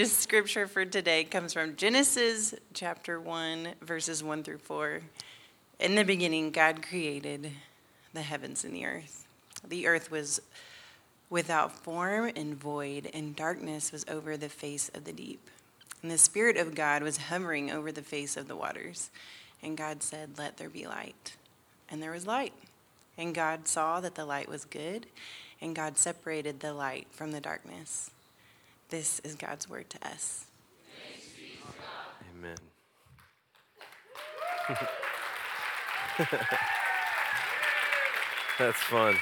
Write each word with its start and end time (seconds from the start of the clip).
Just 0.00 0.20
scripture 0.20 0.66
for 0.66 0.86
today 0.86 1.24
comes 1.24 1.52
from 1.52 1.76
Genesis 1.76 2.54
chapter 2.72 3.20
1, 3.20 3.74
verses 3.82 4.24
1 4.24 4.42
through 4.42 4.56
4. 4.56 5.02
In 5.78 5.94
the 5.94 6.04
beginning, 6.04 6.52
God 6.52 6.82
created 6.82 7.50
the 8.14 8.22
heavens 8.22 8.64
and 8.64 8.74
the 8.74 8.86
earth. 8.86 9.26
The 9.62 9.86
earth 9.86 10.10
was 10.10 10.40
without 11.28 11.72
form 11.72 12.32
and 12.34 12.54
void, 12.54 13.10
and 13.12 13.36
darkness 13.36 13.92
was 13.92 14.06
over 14.08 14.38
the 14.38 14.48
face 14.48 14.90
of 14.94 15.04
the 15.04 15.12
deep. 15.12 15.50
And 16.00 16.10
the 16.10 16.16
Spirit 16.16 16.56
of 16.56 16.74
God 16.74 17.02
was 17.02 17.18
hovering 17.18 17.70
over 17.70 17.92
the 17.92 18.00
face 18.00 18.38
of 18.38 18.48
the 18.48 18.56
waters. 18.56 19.10
And 19.62 19.76
God 19.76 20.02
said, 20.02 20.38
Let 20.38 20.56
there 20.56 20.70
be 20.70 20.86
light. 20.86 21.36
And 21.90 22.02
there 22.02 22.12
was 22.12 22.26
light. 22.26 22.54
And 23.18 23.34
God 23.34 23.68
saw 23.68 24.00
that 24.00 24.14
the 24.14 24.24
light 24.24 24.48
was 24.48 24.64
good, 24.64 25.08
and 25.60 25.76
God 25.76 25.98
separated 25.98 26.60
the 26.60 26.72
light 26.72 27.06
from 27.10 27.32
the 27.32 27.40
darkness. 27.42 28.10
This 28.90 29.20
is 29.20 29.36
God's 29.36 29.70
word 29.70 29.88
to 29.90 29.98
us. 30.08 30.46
Amen. 32.36 32.56
That's 38.58 38.82
fun. 38.82 39.14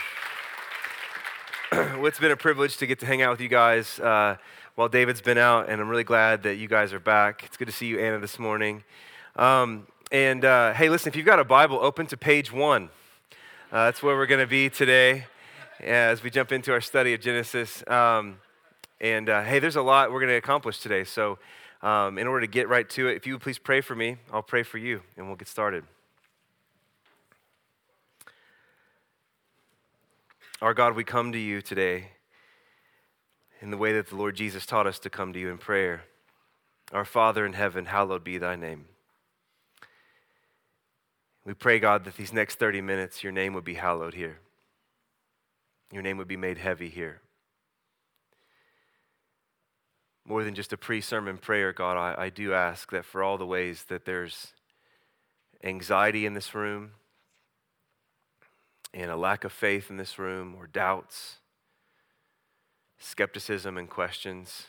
well, 1.72 2.06
it's 2.06 2.18
been 2.18 2.30
a 2.30 2.36
privilege 2.36 2.78
to 2.78 2.86
get 2.86 2.98
to 3.00 3.06
hang 3.06 3.20
out 3.20 3.30
with 3.30 3.42
you 3.42 3.48
guys 3.48 4.00
uh, 4.00 4.36
while 4.74 4.88
David's 4.88 5.20
been 5.20 5.36
out, 5.36 5.68
and 5.68 5.82
I'm 5.82 5.88
really 5.90 6.02
glad 6.02 6.44
that 6.44 6.54
you 6.54 6.66
guys 6.66 6.94
are 6.94 7.00
back. 7.00 7.42
It's 7.44 7.58
good 7.58 7.68
to 7.68 7.72
see 7.72 7.88
you, 7.88 7.98
Anna, 7.98 8.18
this 8.18 8.38
morning. 8.38 8.84
Um, 9.36 9.86
and 10.10 10.46
uh, 10.46 10.72
hey, 10.72 10.88
listen, 10.88 11.10
if 11.10 11.16
you've 11.16 11.26
got 11.26 11.40
a 11.40 11.44
Bible, 11.44 11.78
open 11.78 12.06
to 12.06 12.16
page 12.16 12.50
one. 12.50 12.88
Uh, 13.70 13.84
that's 13.84 14.02
where 14.02 14.16
we're 14.16 14.24
going 14.24 14.40
to 14.40 14.46
be 14.46 14.70
today 14.70 15.26
as 15.78 16.22
we 16.22 16.30
jump 16.30 16.52
into 16.52 16.72
our 16.72 16.80
study 16.80 17.12
of 17.12 17.20
Genesis. 17.20 17.86
Um, 17.86 18.38
and 19.00 19.28
uh, 19.28 19.42
hey, 19.44 19.58
there's 19.58 19.76
a 19.76 19.82
lot 19.82 20.10
we're 20.10 20.20
going 20.20 20.32
to 20.32 20.36
accomplish 20.36 20.80
today. 20.80 21.04
So, 21.04 21.38
um, 21.82 22.18
in 22.18 22.26
order 22.26 22.40
to 22.40 22.50
get 22.50 22.68
right 22.68 22.88
to 22.90 23.08
it, 23.08 23.16
if 23.16 23.26
you 23.26 23.34
would 23.34 23.42
please 23.42 23.58
pray 23.58 23.80
for 23.80 23.94
me, 23.94 24.16
I'll 24.32 24.42
pray 24.42 24.64
for 24.64 24.78
you, 24.78 25.02
and 25.16 25.26
we'll 25.26 25.36
get 25.36 25.46
started. 25.46 25.84
Our 30.60 30.74
God, 30.74 30.96
we 30.96 31.04
come 31.04 31.30
to 31.30 31.38
you 31.38 31.62
today 31.62 32.08
in 33.60 33.70
the 33.70 33.76
way 33.76 33.92
that 33.92 34.08
the 34.08 34.16
Lord 34.16 34.34
Jesus 34.34 34.66
taught 34.66 34.88
us 34.88 34.98
to 35.00 35.10
come 35.10 35.32
to 35.32 35.38
you 35.38 35.50
in 35.50 35.58
prayer. 35.58 36.02
Our 36.90 37.04
Father 37.04 37.46
in 37.46 37.52
heaven, 37.52 37.84
hallowed 37.84 38.24
be 38.24 38.38
thy 38.38 38.56
name. 38.56 38.86
We 41.44 41.54
pray, 41.54 41.78
God, 41.78 42.04
that 42.04 42.16
these 42.16 42.32
next 42.32 42.58
30 42.58 42.80
minutes, 42.80 43.22
your 43.22 43.32
name 43.32 43.54
would 43.54 43.64
be 43.64 43.74
hallowed 43.74 44.14
here. 44.14 44.40
Your 45.92 46.02
name 46.02 46.18
would 46.18 46.28
be 46.28 46.36
made 46.36 46.58
heavy 46.58 46.88
here 46.88 47.20
more 50.28 50.44
than 50.44 50.54
just 50.54 50.74
a 50.74 50.76
pre 50.76 51.00
sermon 51.00 51.38
prayer, 51.38 51.72
God, 51.72 51.96
I, 51.96 52.24
I 52.24 52.28
do 52.28 52.52
ask 52.52 52.90
that 52.90 53.06
for 53.06 53.22
all 53.22 53.38
the 53.38 53.46
ways 53.46 53.84
that 53.88 54.04
there's 54.04 54.52
anxiety 55.64 56.26
in 56.26 56.34
this 56.34 56.54
room 56.54 56.90
and 58.92 59.10
a 59.10 59.16
lack 59.16 59.44
of 59.44 59.52
faith 59.52 59.90
in 59.90 59.96
this 59.96 60.18
room 60.18 60.54
or 60.56 60.66
doubts, 60.66 61.36
skepticism 62.98 63.78
and 63.78 63.88
questions, 63.88 64.66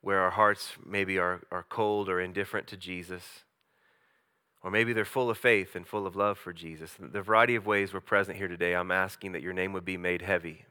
where 0.00 0.20
our 0.20 0.30
hearts 0.30 0.74
maybe 0.84 1.18
are, 1.18 1.42
are 1.50 1.64
cold 1.68 2.08
or 2.08 2.20
indifferent 2.20 2.68
to 2.68 2.76
Jesus, 2.76 3.44
or 4.62 4.70
maybe 4.70 4.92
they're 4.92 5.04
full 5.04 5.30
of 5.30 5.38
faith 5.38 5.74
and 5.74 5.86
full 5.86 6.06
of 6.06 6.14
love 6.14 6.38
for 6.38 6.52
Jesus. 6.52 6.94
The 6.98 7.22
variety 7.22 7.56
of 7.56 7.66
ways 7.66 7.92
we're 7.92 8.00
present 8.00 8.38
here 8.38 8.48
today, 8.48 8.74
I'm 8.74 8.92
asking 8.92 9.32
that 9.32 9.42
your 9.42 9.52
name 9.52 9.72
would 9.72 9.84
be 9.84 9.96
made 9.96 10.22
heavy 10.22 10.64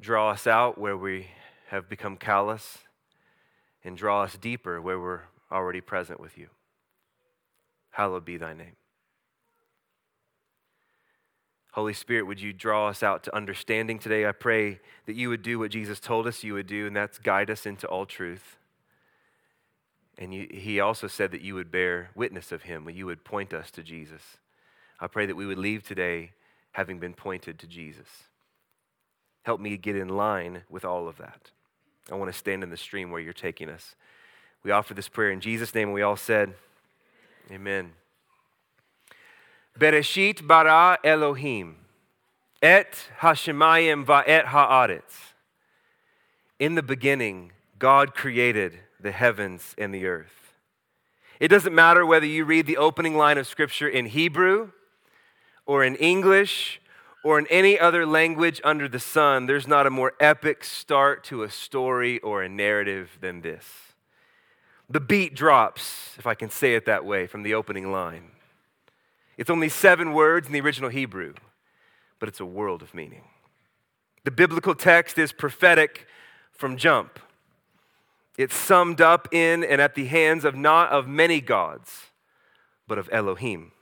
Draw 0.00 0.30
us 0.30 0.46
out 0.46 0.78
where 0.78 0.96
we 0.96 1.28
have 1.68 1.88
become 1.88 2.16
callous, 2.16 2.78
and 3.84 3.96
draw 3.96 4.22
us 4.22 4.36
deeper 4.36 4.80
where 4.80 4.98
we're 4.98 5.22
already 5.50 5.80
present 5.80 6.20
with 6.20 6.38
you. 6.38 6.48
Hallowed 7.90 8.24
be 8.24 8.36
thy 8.36 8.54
name. 8.54 8.76
Holy 11.72 11.92
Spirit, 11.92 12.26
would 12.26 12.40
you 12.40 12.52
draw 12.52 12.88
us 12.88 13.02
out 13.02 13.22
to 13.24 13.36
understanding 13.36 13.98
today? 13.98 14.26
I 14.26 14.32
pray 14.32 14.80
that 15.06 15.16
you 15.16 15.28
would 15.28 15.42
do 15.42 15.58
what 15.58 15.70
Jesus 15.70 16.00
told 16.00 16.26
us 16.26 16.42
you 16.42 16.54
would 16.54 16.66
do, 16.66 16.86
and 16.86 16.96
that's 16.96 17.18
guide 17.18 17.50
us 17.50 17.66
into 17.66 17.86
all 17.86 18.06
truth. 18.06 18.56
And 20.16 20.34
you, 20.34 20.48
he 20.50 20.80
also 20.80 21.06
said 21.06 21.30
that 21.30 21.42
you 21.42 21.54
would 21.54 21.70
bear 21.70 22.10
witness 22.14 22.50
of 22.50 22.62
him, 22.62 22.88
you 22.90 23.06
would 23.06 23.24
point 23.24 23.52
us 23.52 23.70
to 23.72 23.82
Jesus. 23.82 24.38
I 25.00 25.06
pray 25.06 25.26
that 25.26 25.36
we 25.36 25.46
would 25.46 25.58
leave 25.58 25.82
today 25.82 26.32
having 26.72 26.98
been 26.98 27.14
pointed 27.14 27.58
to 27.60 27.66
Jesus. 27.66 28.27
Help 29.48 29.60
me 29.62 29.78
get 29.78 29.96
in 29.96 30.10
line 30.10 30.60
with 30.68 30.84
all 30.84 31.08
of 31.08 31.16
that. 31.16 31.52
I 32.12 32.16
want 32.16 32.30
to 32.30 32.38
stand 32.38 32.62
in 32.62 32.68
the 32.68 32.76
stream 32.76 33.10
where 33.10 33.18
you're 33.18 33.32
taking 33.32 33.70
us. 33.70 33.94
We 34.62 34.72
offer 34.72 34.92
this 34.92 35.08
prayer 35.08 35.30
in 35.30 35.40
Jesus' 35.40 35.74
name, 35.74 35.88
and 35.88 35.94
we 35.94 36.02
all 36.02 36.18
said, 36.18 36.52
Amen. 37.50 37.92
Bereshit 39.80 40.46
bara 40.46 40.98
Elohim, 41.02 41.76
et 42.60 43.08
hashemayim 43.20 44.04
va'et 44.04 44.44
haaretz. 44.44 45.32
In 46.58 46.74
the 46.74 46.82
beginning, 46.82 47.52
God 47.78 48.14
created 48.14 48.80
the 49.00 49.12
heavens 49.12 49.74
and 49.78 49.94
the 49.94 50.04
earth. 50.04 50.52
It 51.40 51.48
doesn't 51.48 51.74
matter 51.74 52.04
whether 52.04 52.26
you 52.26 52.44
read 52.44 52.66
the 52.66 52.76
opening 52.76 53.16
line 53.16 53.38
of 53.38 53.46
Scripture 53.46 53.88
in 53.88 54.04
Hebrew 54.04 54.72
or 55.64 55.84
in 55.84 55.96
English 55.96 56.82
or 57.24 57.38
in 57.38 57.46
any 57.48 57.78
other 57.78 58.06
language 58.06 58.60
under 58.64 58.88
the 58.88 59.00
sun, 59.00 59.46
there's 59.46 59.66
not 59.66 59.86
a 59.86 59.90
more 59.90 60.14
epic 60.20 60.64
start 60.64 61.24
to 61.24 61.42
a 61.42 61.50
story 61.50 62.18
or 62.20 62.42
a 62.42 62.48
narrative 62.48 63.18
than 63.20 63.40
this. 63.40 63.64
The 64.88 65.00
beat 65.00 65.34
drops, 65.34 66.14
if 66.18 66.26
I 66.26 66.34
can 66.34 66.48
say 66.48 66.74
it 66.74 66.86
that 66.86 67.04
way, 67.04 67.26
from 67.26 67.42
the 67.42 67.54
opening 67.54 67.92
line. 67.92 68.30
It's 69.36 69.50
only 69.50 69.68
seven 69.68 70.12
words 70.12 70.46
in 70.46 70.52
the 70.52 70.60
original 70.60 70.90
Hebrew, 70.90 71.34
but 72.18 72.28
it's 72.28 72.40
a 72.40 72.46
world 72.46 72.82
of 72.82 72.94
meaning. 72.94 73.24
The 74.24 74.30
biblical 74.30 74.74
text 74.74 75.18
is 75.18 75.32
prophetic 75.32 76.06
from 76.52 76.76
jump. 76.76 77.18
It's 78.36 78.54
summed 78.54 79.00
up 79.00 79.28
in 79.32 79.64
and 79.64 79.80
at 79.80 79.94
the 79.94 80.06
hands 80.06 80.44
of 80.44 80.54
not 80.54 80.90
of 80.90 81.06
many 81.08 81.40
gods, 81.40 82.06
but 82.86 82.98
of 82.98 83.08
Elohim. 83.12 83.72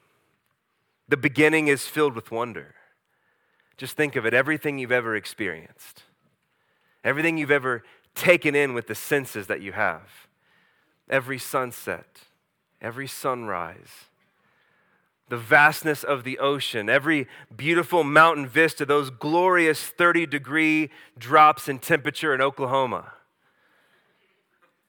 The 1.08 1.16
beginning 1.16 1.68
is 1.68 1.86
filled 1.86 2.14
with 2.14 2.30
wonder. 2.30 2.74
Just 3.76 3.96
think 3.96 4.16
of 4.16 4.24
it 4.24 4.32
everything 4.34 4.78
you've 4.78 4.92
ever 4.92 5.14
experienced, 5.14 6.04
everything 7.04 7.36
you've 7.36 7.50
ever 7.50 7.82
taken 8.14 8.54
in 8.54 8.72
with 8.72 8.86
the 8.86 8.94
senses 8.94 9.46
that 9.46 9.60
you 9.60 9.72
have, 9.72 10.28
every 11.10 11.38
sunset, 11.38 12.20
every 12.80 13.06
sunrise, 13.06 14.06
the 15.28 15.36
vastness 15.36 16.04
of 16.04 16.24
the 16.24 16.38
ocean, 16.38 16.88
every 16.88 17.26
beautiful 17.54 18.04
mountain 18.04 18.46
vista, 18.46 18.86
those 18.86 19.10
glorious 19.10 19.82
30 19.82 20.26
degree 20.26 20.90
drops 21.18 21.68
in 21.68 21.78
temperature 21.78 22.34
in 22.34 22.40
Oklahoma. 22.40 23.12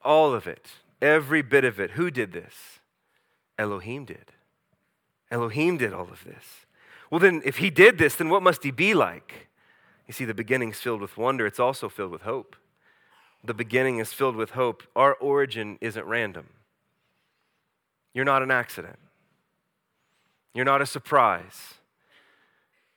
All 0.04 0.34
of 0.34 0.48
it, 0.48 0.68
every 1.02 1.42
bit 1.42 1.66
of 1.66 1.80
it. 1.80 1.92
Who 1.92 2.12
did 2.12 2.32
this? 2.32 2.80
Elohim 3.58 4.06
did. 4.06 4.32
Elohim 5.32 5.78
did 5.78 5.92
all 5.92 6.10
of 6.10 6.24
this. 6.24 6.67
Well, 7.10 7.20
then, 7.20 7.42
if 7.46 7.58
he 7.58 7.70
did 7.70 7.98
this, 7.98 8.16
then 8.16 8.30
what 8.30 8.44
must 8.44 8.64
he 8.64 8.72
be 8.72 8.94
like? 8.94 9.48
You 10.08 10.14
see, 10.14 10.26
the 10.26 10.34
beginning's 10.34 10.80
filled 10.80 11.02
with 11.02 11.18
wonder, 11.18 11.46
it's 11.46 11.60
also 11.60 11.90
filled 11.90 12.12
with 12.12 12.22
hope. 12.22 12.56
The 13.44 13.54
beginning 13.54 14.00
is 14.00 14.14
filled 14.14 14.36
with 14.36 14.52
hope. 14.52 14.84
Our 14.96 15.14
origin 15.16 15.78
isn't 15.80 16.06
random. 16.06 16.48
You're 18.14 18.26
not 18.26 18.42
an 18.42 18.52
accident, 18.52 18.98
you're 20.54 20.66
not 20.66 20.82
a 20.82 20.86
surprise. 20.86 21.76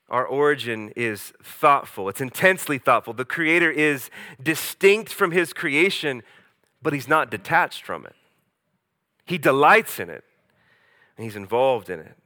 Our 0.09 0.27
origin 0.27 0.92
is 0.97 1.32
thoughtful, 1.41 2.09
it's 2.09 2.21
intensely 2.21 2.78
thoughtful. 2.78 3.12
The 3.12 3.25
Creator 3.25 3.71
is 3.71 4.10
distinct 4.42 5.12
from 5.12 5.31
His 5.31 5.53
creation, 5.53 6.24
but 6.83 6.92
He's 6.92 7.07
not 7.07 7.30
detached 7.30 7.84
from 7.84 8.07
it. 8.07 8.16
He 9.24 9.39
delights 9.39 10.01
in 10.01 10.10
it, 10.10 10.24
and 11.16 11.24
He's 11.24 11.36
involved 11.36 11.91
in 11.91 12.01
it. 12.01 12.16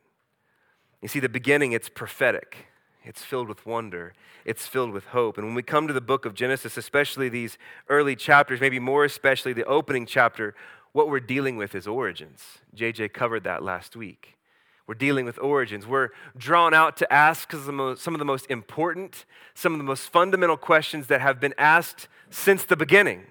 You 1.05 1.09
see, 1.09 1.21
the 1.21 1.29
beginning, 1.29 1.73
it's 1.73 1.91
prophetic. 1.91 2.67
It's 3.05 3.23
filled 3.23 3.47
with 3.47 3.67
wonder. 3.67 4.15
It's 4.47 4.67
filled 4.67 4.91
with 4.91 5.05
hope. 5.09 5.37
And 5.37 5.47
when 5.47 5.55
we 5.55 5.63
come 5.63 5.87
to 5.87 5.93
the 5.93 6.01
book 6.01 6.25
of 6.25 6.33
Genesis, 6.33 6.79
especially 6.79 7.29
these 7.29 7.59
early 7.91 8.17
chapters, 8.17 8.59
maybe 8.59 8.79
more 8.79 9.05
especially 9.05 9.53
the 9.53 9.67
opening 9.67 10.07
chapter, 10.07 10.55
what 10.93 11.11
we're 11.11 11.21
dealing 11.21 11.59
with 11.59 11.75
is 11.75 11.87
origins. 11.87 12.41
JJ 12.75 13.13
covered 13.13 13.45
that 13.45 13.63
last 13.63 13.97
week. 13.97 14.39
We're 14.87 14.95
dealing 14.95 15.27
with 15.27 15.39
origins. 15.41 15.87
We're 15.87 16.09
drawn 16.39 16.73
out 16.73 16.97
to 16.97 17.13
ask 17.13 17.53
some 17.53 17.79
of 17.79 18.19
the 18.19 18.25
most 18.25 18.47
important, 18.51 19.27
some 19.53 19.73
of 19.73 19.79
the 19.79 19.85
most 19.85 20.09
fundamental 20.09 20.57
questions 20.57 21.09
that 21.09 21.21
have 21.21 21.39
been 21.39 21.53
asked 21.59 22.09
since 22.31 22.65
the 22.65 22.77
beginning 22.77 23.25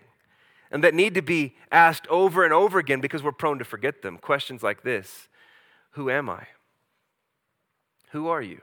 and 0.69 0.83
that 0.83 0.93
need 0.93 1.15
to 1.15 1.23
be 1.23 1.55
asked 1.71 2.05
over 2.09 2.43
and 2.43 2.53
over 2.53 2.77
again 2.77 3.01
because 3.01 3.23
we're 3.23 3.31
prone 3.31 3.57
to 3.57 3.65
forget 3.65 4.03
them. 4.03 4.19
Questions 4.19 4.61
like 4.61 4.83
this 4.83 5.27
Who 5.93 6.11
am 6.11 6.29
I? 6.29 6.45
Who 8.13 8.27
are 8.27 8.43
you? 8.43 8.61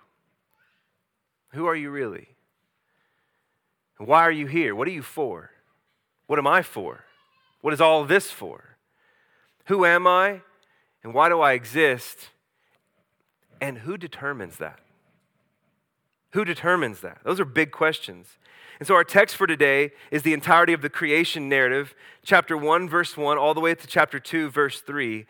Who 1.55 1.67
are 1.67 1.75
you 1.75 1.91
really? 1.91 2.29
Why 3.99 4.23
are 4.23 4.31
you 4.31 4.47
here? 4.47 4.77
What 4.77 4.87
are 4.87 4.93
you 4.93 5.03
for? 5.03 5.51
What 6.29 6.39
am 6.39 6.47
I 6.47 6.63
for? 6.63 7.05
What 7.61 7.75
is 7.75 7.81
all 7.81 8.05
this 8.05 8.31
for? 8.31 8.77
Who 9.67 9.85
am 9.85 10.07
I? 10.07 10.43
And 11.03 11.13
why 11.13 11.29
do 11.29 11.41
I 11.41 11.55
exist? 11.55 12.31
And 13.61 13.79
who 13.79 13.97
determines 13.97 14.57
that? 14.59 14.79
Who 16.31 16.45
determines 16.45 17.01
that? 17.01 17.19
Those 17.25 17.41
are 17.41 17.45
big 17.45 17.73
questions. 17.73 18.39
And 18.79 18.87
so 18.87 18.95
our 18.95 19.03
text 19.03 19.35
for 19.35 19.49
today 19.49 19.91
is 20.13 20.23
the 20.23 20.33
entirety 20.33 20.75
of 20.75 20.81
the 20.81 20.89
creation 20.89 21.49
narrative, 21.49 21.97
chapter 22.23 22.57
1, 22.57 22.89
verse 22.89 23.17
1, 23.17 23.37
all 23.37 23.55
the 23.55 23.61
way 23.61 23.75
to 23.75 23.87
chapter 23.89 24.21
2, 24.21 24.49
verse 24.49 24.81
3. 24.81 25.27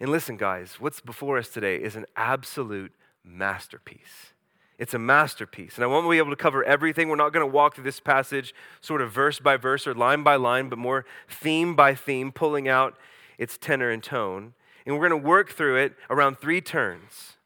And 0.00 0.10
listen, 0.10 0.36
guys, 0.36 0.80
what's 0.80 1.00
before 1.00 1.38
us 1.38 1.50
today 1.50 1.76
is 1.76 1.94
an 1.94 2.06
absolute 2.16 2.92
masterpiece. 3.24 4.32
It's 4.78 4.94
a 4.94 4.98
masterpiece. 4.98 5.74
And 5.74 5.84
I 5.84 5.86
won't 5.86 6.08
be 6.08 6.16
able 6.16 6.30
to 6.30 6.36
cover 6.36 6.64
everything. 6.64 7.10
We're 7.10 7.16
not 7.16 7.34
going 7.34 7.46
to 7.46 7.52
walk 7.52 7.74
through 7.74 7.84
this 7.84 8.00
passage 8.00 8.54
sort 8.80 9.02
of 9.02 9.12
verse 9.12 9.38
by 9.38 9.58
verse 9.58 9.86
or 9.86 9.94
line 9.94 10.22
by 10.22 10.36
line, 10.36 10.70
but 10.70 10.78
more 10.78 11.04
theme 11.28 11.76
by 11.76 11.94
theme, 11.94 12.32
pulling 12.32 12.66
out 12.66 12.96
its 13.36 13.58
tenor 13.58 13.90
and 13.90 14.02
tone. 14.02 14.54
And 14.86 14.94
we're 14.98 15.06
going 15.06 15.20
to 15.20 15.28
work 15.28 15.50
through 15.50 15.76
it 15.76 15.96
around 16.08 16.38
three 16.38 16.62
turns 16.62 17.36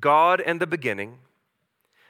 God 0.00 0.40
and 0.40 0.60
the 0.60 0.66
beginning, 0.66 1.18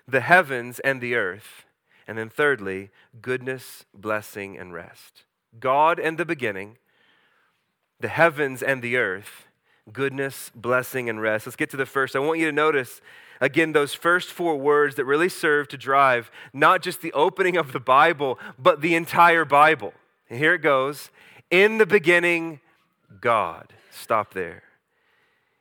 the 0.06 0.20
heavens 0.20 0.78
and 0.80 1.00
the 1.00 1.16
earth, 1.16 1.64
and 2.06 2.16
then 2.16 2.28
thirdly, 2.28 2.90
goodness, 3.20 3.84
blessing, 3.92 4.56
and 4.56 4.72
rest. 4.72 5.24
God 5.58 5.98
and 5.98 6.18
the 6.18 6.24
beginning, 6.24 6.78
the 7.98 8.08
heavens 8.08 8.62
and 8.62 8.80
the 8.80 8.96
earth, 8.96 9.47
goodness, 9.92 10.50
blessing, 10.54 11.08
and 11.08 11.20
rest. 11.20 11.46
Let's 11.46 11.56
get 11.56 11.70
to 11.70 11.76
the 11.76 11.86
first. 11.86 12.16
I 12.16 12.18
want 12.18 12.38
you 12.38 12.46
to 12.46 12.52
notice 12.52 13.00
again 13.40 13.72
those 13.72 13.94
first 13.94 14.30
four 14.30 14.56
words 14.56 14.96
that 14.96 15.04
really 15.04 15.28
serve 15.28 15.68
to 15.68 15.76
drive 15.76 16.30
not 16.52 16.82
just 16.82 17.02
the 17.02 17.12
opening 17.12 17.56
of 17.56 17.72
the 17.72 17.80
Bible, 17.80 18.38
but 18.58 18.80
the 18.80 18.94
entire 18.94 19.44
Bible. 19.44 19.92
And 20.28 20.38
here 20.38 20.54
it 20.54 20.62
goes 20.62 21.10
In 21.50 21.78
the 21.78 21.86
beginning, 21.86 22.60
God. 23.20 23.72
Stop 23.90 24.34
there. 24.34 24.62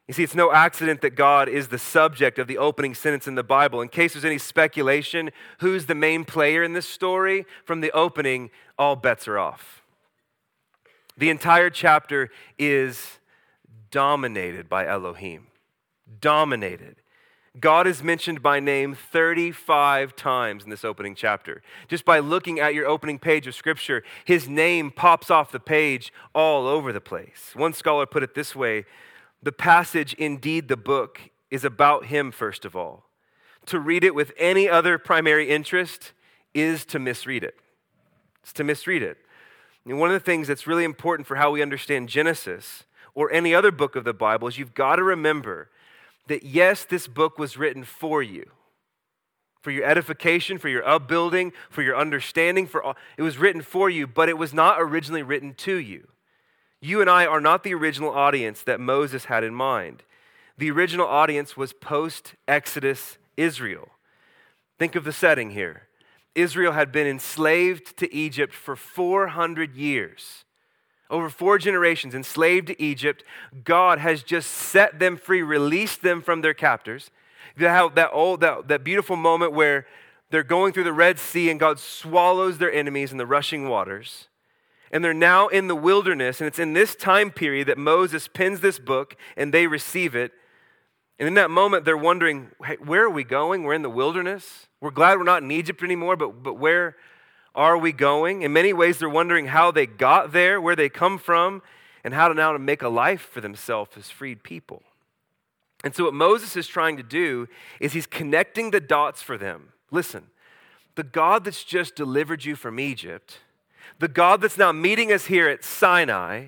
You 0.07 0.13
see, 0.13 0.23
it's 0.23 0.35
no 0.35 0.53
accident 0.53 1.01
that 1.01 1.15
God 1.15 1.49
is 1.49 1.67
the 1.67 1.77
subject 1.77 2.39
of 2.39 2.47
the 2.47 2.57
opening 2.57 2.95
sentence 2.95 3.27
in 3.27 3.35
the 3.35 3.43
Bible. 3.43 3.81
In 3.81 3.89
case 3.89 4.13
there's 4.13 4.23
any 4.23 4.37
speculation, 4.37 5.31
who's 5.59 5.85
the 5.85 5.95
main 5.95 6.23
player 6.23 6.63
in 6.63 6.71
this 6.71 6.87
story? 6.87 7.45
From 7.65 7.81
the 7.81 7.91
opening, 7.91 8.49
all 8.79 8.95
bets 8.95 9.27
are 9.27 9.37
off. 9.37 9.83
The 11.17 11.29
entire 11.29 11.69
chapter 11.69 12.29
is 12.57 13.17
dominated 13.91 14.69
by 14.69 14.87
Elohim. 14.87 15.47
Dominated. 16.21 16.97
God 17.59 17.87
is 17.87 18.03
mentioned 18.03 18.43
by 18.43 18.59
name 18.59 18.93
35 18.93 20.15
times 20.15 20.63
in 20.63 20.69
this 20.69 20.85
opening 20.85 21.15
chapter. 21.15 21.63
Just 21.87 22.05
by 22.05 22.19
looking 22.19 22.59
at 22.59 22.75
your 22.75 22.85
opening 22.85 23.17
page 23.17 23.47
of 23.47 23.55
Scripture, 23.55 24.03
his 24.25 24.47
name 24.47 24.91
pops 24.91 25.31
off 25.31 25.51
the 25.51 25.59
page 25.59 26.13
all 26.35 26.67
over 26.67 26.93
the 26.93 27.01
place. 27.01 27.51
One 27.55 27.73
scholar 27.73 28.05
put 28.05 28.23
it 28.23 28.35
this 28.35 28.55
way 28.55 28.85
the 29.41 29.51
passage, 29.51 30.13
indeed 30.15 30.67
the 30.67 30.77
book, 30.77 31.21
is 31.49 31.63
about 31.63 32.05
him, 32.07 32.31
first 32.31 32.65
of 32.65 32.75
all. 32.75 33.05
To 33.67 33.79
read 33.79 34.03
it 34.03 34.15
with 34.15 34.33
any 34.37 34.67
other 34.67 34.97
primary 34.97 35.49
interest 35.49 36.11
is 36.53 36.85
to 36.85 36.99
misread 36.99 37.43
it. 37.43 37.55
It's 38.41 38.53
to 38.53 38.63
misread 38.63 39.03
it. 39.03 39.17
And 39.85 39.99
one 39.99 40.09
of 40.09 40.13
the 40.13 40.19
things 40.19 40.47
that's 40.47 40.67
really 40.67 40.83
important 40.83 41.27
for 41.27 41.35
how 41.35 41.51
we 41.51 41.61
understand 41.61 42.09
Genesis 42.09 42.83
or 43.17 43.31
any 43.31 43.55
other 43.55 43.71
book 43.71 43.95
of 43.95 44.03
the 44.03 44.13
Bible 44.13 44.47
is 44.47 44.59
you've 44.59 44.75
got 44.75 44.97
to 44.97 45.03
remember 45.03 45.71
that 46.27 46.43
yes, 46.43 46.85
this 46.85 47.07
book 47.07 47.39
was 47.39 47.57
written 47.57 47.83
for 47.83 48.21
you, 48.21 48.51
for 49.59 49.71
your 49.71 49.85
edification, 49.85 50.59
for 50.59 50.69
your 50.69 50.87
upbuilding, 50.87 51.51
for 51.67 51.81
your 51.81 51.97
understanding. 51.97 52.67
For 52.67 52.83
all, 52.83 52.95
it 53.17 53.23
was 53.23 53.39
written 53.39 53.63
for 53.63 53.89
you, 53.89 54.05
but 54.05 54.29
it 54.29 54.37
was 54.37 54.53
not 54.53 54.79
originally 54.79 55.23
written 55.23 55.55
to 55.55 55.77
you. 55.77 56.09
You 56.79 57.01
and 57.01 57.09
I 57.09 57.25
are 57.25 57.41
not 57.41 57.63
the 57.63 57.73
original 57.73 58.11
audience 58.11 58.61
that 58.61 58.79
Moses 58.79 59.25
had 59.25 59.43
in 59.43 59.55
mind. 59.55 60.03
The 60.55 60.69
original 60.69 61.07
audience 61.07 61.57
was 61.57 61.73
post 61.73 62.35
Exodus 62.47 63.17
Israel. 63.35 63.89
Think 64.77 64.93
of 64.93 65.05
the 65.05 65.11
setting 65.11 65.49
here 65.49 65.87
Israel 66.35 66.73
had 66.73 66.91
been 66.91 67.07
enslaved 67.07 67.97
to 67.97 68.13
Egypt 68.13 68.53
for 68.53 68.75
400 68.75 69.75
years. 69.75 70.43
Over 71.09 71.29
four 71.29 71.57
generations, 71.57 72.13
enslaved 72.13 72.67
to 72.67 72.81
Egypt, 72.81 73.23
God 73.63 73.99
has 73.99 74.23
just 74.23 74.51
set 74.51 74.99
them 74.99 75.17
free, 75.17 75.41
released 75.41 76.01
them 76.01 76.21
from 76.21 76.41
their 76.41 76.53
captors. 76.53 77.11
That, 77.57 77.95
that, 77.95 78.09
old, 78.11 78.41
that, 78.41 78.67
that 78.67 78.83
beautiful 78.83 79.15
moment 79.15 79.53
where 79.53 79.87
they're 80.29 80.43
going 80.43 80.73
through 80.73 80.83
the 80.83 80.93
Red 80.93 81.17
Sea 81.17 81.49
and 81.49 81.59
God 81.59 81.79
swallows 81.79 82.57
their 82.57 82.71
enemies 82.71 83.11
in 83.11 83.17
the 83.17 83.25
rushing 83.25 83.69
waters 83.69 84.27
and 84.91 85.03
they're 85.03 85.13
now 85.13 85.47
in 85.47 85.67
the 85.67 85.75
wilderness. 85.75 86.39
And 86.39 86.47
it's 86.47 86.59
in 86.59 86.73
this 86.73 86.95
time 86.95 87.31
period 87.31 87.67
that 87.67 87.77
Moses 87.77 88.27
pens 88.27 88.59
this 88.59 88.79
book 88.79 89.15
and 89.35 89.53
they 89.53 89.67
receive 89.67 90.15
it. 90.15 90.31
And 91.19 91.27
in 91.27 91.33
that 91.33 91.49
moment, 91.49 91.83
they're 91.83 91.97
wondering, 91.97 92.51
hey, 92.63 92.77
where 92.83 93.03
are 93.03 93.09
we 93.09 93.23
going? 93.23 93.63
We're 93.63 93.73
in 93.73 93.81
the 93.81 93.89
wilderness. 93.89 94.67
We're 94.79 94.91
glad 94.91 95.17
we're 95.17 95.23
not 95.23 95.41
in 95.41 95.51
Egypt 95.51 95.81
anymore, 95.81 96.15
but, 96.15 96.43
but 96.43 96.55
where 96.55 96.95
are 97.57 97.77
we 97.77 97.91
going? 97.91 98.43
In 98.43 98.53
many 98.53 98.71
ways, 98.71 98.99
they're 98.99 99.09
wondering 99.09 99.47
how 99.47 99.71
they 99.71 99.85
got 99.85 100.31
there, 100.31 100.61
where 100.61 100.75
they 100.75 100.87
come 100.87 101.17
from, 101.17 101.61
and 102.05 102.13
how 102.13 102.29
to 102.29 102.33
now 102.33 102.53
to 102.53 102.59
make 102.59 102.81
a 102.81 102.87
life 102.87 103.21
for 103.21 103.41
themselves 103.41 103.97
as 103.97 104.09
freed 104.09 104.43
people. 104.43 104.83
And 105.83 105.93
so, 105.93 106.05
what 106.05 106.13
Moses 106.13 106.55
is 106.55 106.67
trying 106.67 106.95
to 106.95 107.03
do 107.03 107.49
is 107.81 107.91
he's 107.91 108.07
connecting 108.07 108.71
the 108.71 108.79
dots 108.79 109.21
for 109.21 109.37
them. 109.37 109.73
Listen, 109.91 110.27
the 110.95 111.03
God 111.03 111.43
that's 111.43 111.65
just 111.65 111.95
delivered 111.95 112.45
you 112.45 112.55
from 112.55 112.79
Egypt 112.79 113.39
the 113.99 114.07
God 114.07 114.41
that's 114.41 114.57
now 114.57 114.71
meeting 114.71 115.11
us 115.11 115.25
here 115.25 115.47
at 115.47 115.63
Sinai 115.63 116.47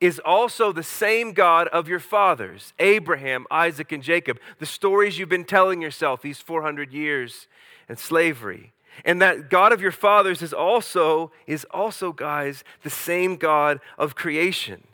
is 0.00 0.20
also 0.24 0.70
the 0.70 0.82
same 0.82 1.32
God 1.32 1.66
of 1.68 1.88
your 1.88 1.98
fathers, 1.98 2.72
Abraham, 2.78 3.46
Isaac, 3.50 3.90
and 3.90 4.02
Jacob. 4.02 4.38
The 4.58 4.66
stories 4.66 5.18
you've 5.18 5.28
been 5.28 5.44
telling 5.44 5.82
yourself 5.82 6.22
these 6.22 6.38
400 6.38 6.92
years 6.92 7.48
in 7.88 7.96
slavery. 7.96 8.72
And 9.04 9.22
that 9.22 9.50
God 9.50 9.72
of 9.72 9.80
your 9.80 9.92
fathers 9.92 10.42
is 10.42 10.52
also, 10.52 11.32
is 11.46 11.64
also, 11.70 12.12
guys, 12.12 12.64
the 12.82 12.90
same 12.90 13.36
God 13.36 13.80
of 13.96 14.14
creation. 14.14 14.84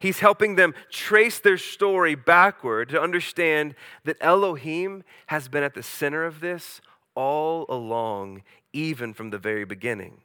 He's 0.00 0.20
helping 0.20 0.54
them 0.54 0.74
trace 0.90 1.40
their 1.40 1.58
story 1.58 2.14
backward 2.14 2.88
to 2.90 3.00
understand 3.00 3.74
that 4.04 4.16
Elohim 4.20 5.02
has 5.26 5.48
been 5.48 5.64
at 5.64 5.74
the 5.74 5.82
center 5.82 6.24
of 6.24 6.40
this 6.40 6.80
all 7.14 7.66
along, 7.68 8.42
even 8.72 9.12
from 9.12 9.30
the 9.30 9.38
very 9.38 9.64
beginning. 9.64 10.20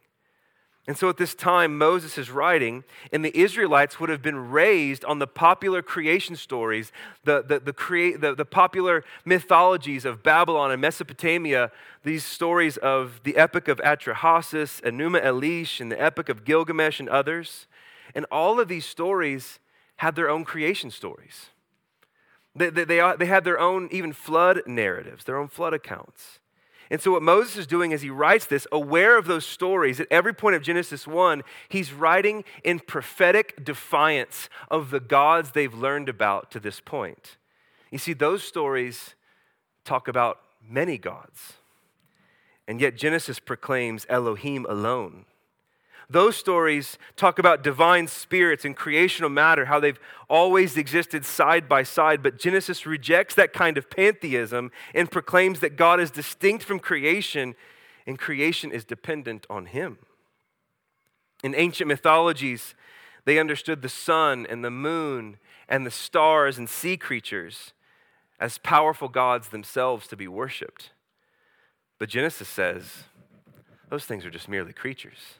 And 0.86 0.98
so 0.98 1.08
at 1.08 1.16
this 1.16 1.34
time, 1.34 1.78
Moses 1.78 2.18
is 2.18 2.30
writing, 2.30 2.84
and 3.10 3.24
the 3.24 3.34
Israelites 3.34 3.98
would 3.98 4.10
have 4.10 4.20
been 4.20 4.50
raised 4.50 5.02
on 5.06 5.18
the 5.18 5.26
popular 5.26 5.80
creation 5.80 6.36
stories, 6.36 6.92
the, 7.24 7.42
the, 7.42 7.58
the, 7.58 7.72
crea- 7.72 8.16
the, 8.16 8.34
the 8.34 8.44
popular 8.44 9.02
mythologies 9.24 10.04
of 10.04 10.22
Babylon 10.22 10.70
and 10.70 10.82
Mesopotamia, 10.82 11.72
these 12.02 12.22
stories 12.22 12.76
of 12.76 13.20
the 13.24 13.36
Epic 13.36 13.66
of 13.66 13.78
Atrahasis, 13.78 14.82
Enuma 14.82 15.24
Elish, 15.24 15.80
and 15.80 15.90
the 15.90 16.00
Epic 16.00 16.28
of 16.28 16.44
Gilgamesh, 16.44 17.00
and 17.00 17.08
others. 17.08 17.66
And 18.14 18.26
all 18.30 18.60
of 18.60 18.68
these 18.68 18.84
stories 18.84 19.60
had 19.96 20.16
their 20.16 20.28
own 20.28 20.44
creation 20.44 20.90
stories. 20.90 21.46
They, 22.54 22.68
they, 22.68 22.84
they, 22.84 23.14
they 23.18 23.26
had 23.26 23.44
their 23.44 23.58
own 23.58 23.88
even 23.90 24.12
flood 24.12 24.60
narratives, 24.66 25.24
their 25.24 25.38
own 25.38 25.48
flood 25.48 25.72
accounts. 25.72 26.40
And 26.90 27.00
so, 27.00 27.12
what 27.12 27.22
Moses 27.22 27.56
is 27.56 27.66
doing 27.66 27.92
as 27.92 28.02
he 28.02 28.10
writes 28.10 28.46
this, 28.46 28.66
aware 28.70 29.16
of 29.16 29.26
those 29.26 29.46
stories, 29.46 30.00
at 30.00 30.06
every 30.10 30.34
point 30.34 30.56
of 30.56 30.62
Genesis 30.62 31.06
1, 31.06 31.42
he's 31.68 31.92
writing 31.92 32.44
in 32.62 32.78
prophetic 32.80 33.64
defiance 33.64 34.48
of 34.70 34.90
the 34.90 35.00
gods 35.00 35.52
they've 35.52 35.74
learned 35.74 36.08
about 36.08 36.50
to 36.50 36.60
this 36.60 36.80
point. 36.80 37.36
You 37.90 37.98
see, 37.98 38.12
those 38.12 38.42
stories 38.42 39.14
talk 39.84 40.08
about 40.08 40.40
many 40.66 40.98
gods, 40.98 41.54
and 42.66 42.80
yet 42.80 42.96
Genesis 42.96 43.38
proclaims 43.38 44.06
Elohim 44.08 44.66
alone. 44.68 45.24
Those 46.10 46.36
stories 46.36 46.98
talk 47.16 47.38
about 47.38 47.62
divine 47.62 48.08
spirits 48.08 48.64
and 48.64 48.76
creational 48.76 49.30
matter, 49.30 49.64
how 49.64 49.80
they've 49.80 49.98
always 50.28 50.76
existed 50.76 51.24
side 51.24 51.68
by 51.68 51.82
side, 51.82 52.22
but 52.22 52.38
Genesis 52.38 52.86
rejects 52.86 53.34
that 53.36 53.52
kind 53.52 53.78
of 53.78 53.88
pantheism 53.88 54.70
and 54.94 55.10
proclaims 55.10 55.60
that 55.60 55.76
God 55.76 56.00
is 56.00 56.10
distinct 56.10 56.64
from 56.64 56.78
creation 56.78 57.54
and 58.06 58.18
creation 58.18 58.70
is 58.70 58.84
dependent 58.84 59.46
on 59.48 59.66
Him. 59.66 59.98
In 61.42 61.54
ancient 61.54 61.88
mythologies, 61.88 62.74
they 63.24 63.38
understood 63.38 63.82
the 63.82 63.88
sun 63.88 64.46
and 64.48 64.64
the 64.64 64.70
moon 64.70 65.38
and 65.68 65.86
the 65.86 65.90
stars 65.90 66.58
and 66.58 66.68
sea 66.68 66.96
creatures 66.96 67.72
as 68.38 68.58
powerful 68.58 69.08
gods 69.08 69.48
themselves 69.48 70.06
to 70.08 70.16
be 70.16 70.28
worshiped. 70.28 70.90
But 71.98 72.08
Genesis 72.08 72.48
says 72.48 73.04
those 73.88 74.04
things 74.04 74.26
are 74.26 74.30
just 74.30 74.48
merely 74.48 74.72
creatures. 74.72 75.38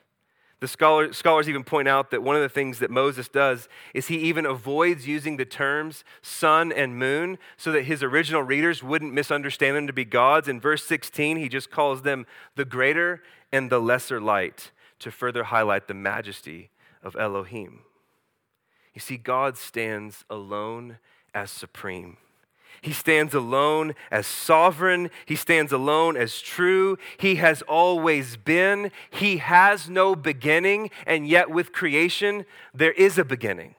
The 0.64 0.68
scholar, 0.68 1.12
scholars 1.12 1.46
even 1.46 1.62
point 1.62 1.88
out 1.88 2.10
that 2.10 2.22
one 2.22 2.36
of 2.36 2.40
the 2.40 2.48
things 2.48 2.78
that 2.78 2.90
Moses 2.90 3.28
does 3.28 3.68
is 3.92 4.06
he 4.06 4.16
even 4.20 4.46
avoids 4.46 5.06
using 5.06 5.36
the 5.36 5.44
terms 5.44 6.04
sun 6.22 6.72
and 6.72 6.98
moon 6.98 7.36
so 7.58 7.70
that 7.72 7.82
his 7.82 8.02
original 8.02 8.42
readers 8.42 8.82
wouldn't 8.82 9.12
misunderstand 9.12 9.76
them 9.76 9.86
to 9.86 9.92
be 9.92 10.06
gods. 10.06 10.48
In 10.48 10.58
verse 10.58 10.82
16, 10.86 11.36
he 11.36 11.50
just 11.50 11.70
calls 11.70 12.00
them 12.00 12.24
the 12.56 12.64
greater 12.64 13.22
and 13.52 13.68
the 13.68 13.78
lesser 13.78 14.22
light 14.22 14.70
to 15.00 15.10
further 15.10 15.44
highlight 15.44 15.86
the 15.86 15.92
majesty 15.92 16.70
of 17.02 17.14
Elohim. 17.14 17.80
You 18.94 19.02
see, 19.02 19.18
God 19.18 19.58
stands 19.58 20.24
alone 20.30 20.96
as 21.34 21.50
supreme. 21.50 22.16
He 22.84 22.92
stands 22.92 23.32
alone 23.32 23.94
as 24.10 24.26
sovereign. 24.26 25.10
He 25.24 25.36
stands 25.36 25.72
alone 25.72 26.18
as 26.18 26.42
true. 26.42 26.98
He 27.16 27.36
has 27.36 27.62
always 27.62 28.36
been. 28.36 28.90
He 29.10 29.38
has 29.38 29.88
no 29.88 30.14
beginning, 30.14 30.90
and 31.06 31.26
yet 31.26 31.48
with 31.48 31.72
creation, 31.72 32.44
there 32.74 32.92
is 32.92 33.16
a 33.16 33.24
beginning, 33.24 33.74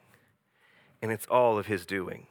and 1.03 1.11
it's 1.11 1.27
all 1.27 1.59
of 1.59 1.67
His 1.67 1.85
doing. 1.85 2.25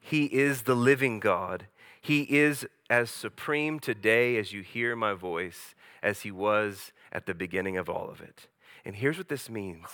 He 0.00 0.24
is 0.24 0.62
the 0.62 0.74
living 0.74 1.20
God. 1.20 1.68
He 2.00 2.22
is 2.22 2.66
as 2.90 3.08
supreme 3.08 3.78
today 3.78 4.38
as 4.38 4.52
you 4.52 4.62
hear 4.62 4.96
my 4.96 5.14
voice 5.14 5.76
as 6.02 6.22
He 6.22 6.32
was 6.32 6.90
at 7.12 7.26
the 7.26 7.34
beginning 7.34 7.76
of 7.76 7.88
all 7.88 8.10
of 8.10 8.20
it. 8.20 8.48
And 8.84 8.96
here's 8.96 9.18
what 9.18 9.28
this 9.28 9.48
means 9.48 9.86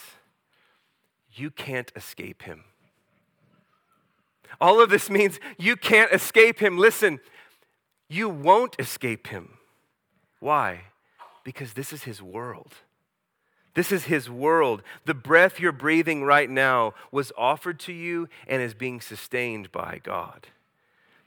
you 1.34 1.50
can't 1.50 1.92
escape 1.94 2.44
Him. 2.44 2.64
All 4.60 4.80
of 4.80 4.90
this 4.90 5.10
means 5.10 5.40
you 5.58 5.76
can't 5.76 6.12
escape 6.12 6.58
him. 6.58 6.78
Listen, 6.78 7.20
you 8.08 8.28
won't 8.28 8.76
escape 8.78 9.28
him. 9.28 9.58
Why? 10.40 10.82
Because 11.44 11.72
this 11.72 11.92
is 11.92 12.04
his 12.04 12.22
world. 12.22 12.74
This 13.74 13.90
is 13.90 14.04
his 14.04 14.28
world. 14.28 14.82
The 15.06 15.14
breath 15.14 15.58
you're 15.58 15.72
breathing 15.72 16.24
right 16.24 16.50
now 16.50 16.92
was 17.10 17.32
offered 17.38 17.80
to 17.80 17.92
you 17.92 18.28
and 18.46 18.60
is 18.60 18.74
being 18.74 19.00
sustained 19.00 19.72
by 19.72 20.00
God. 20.02 20.48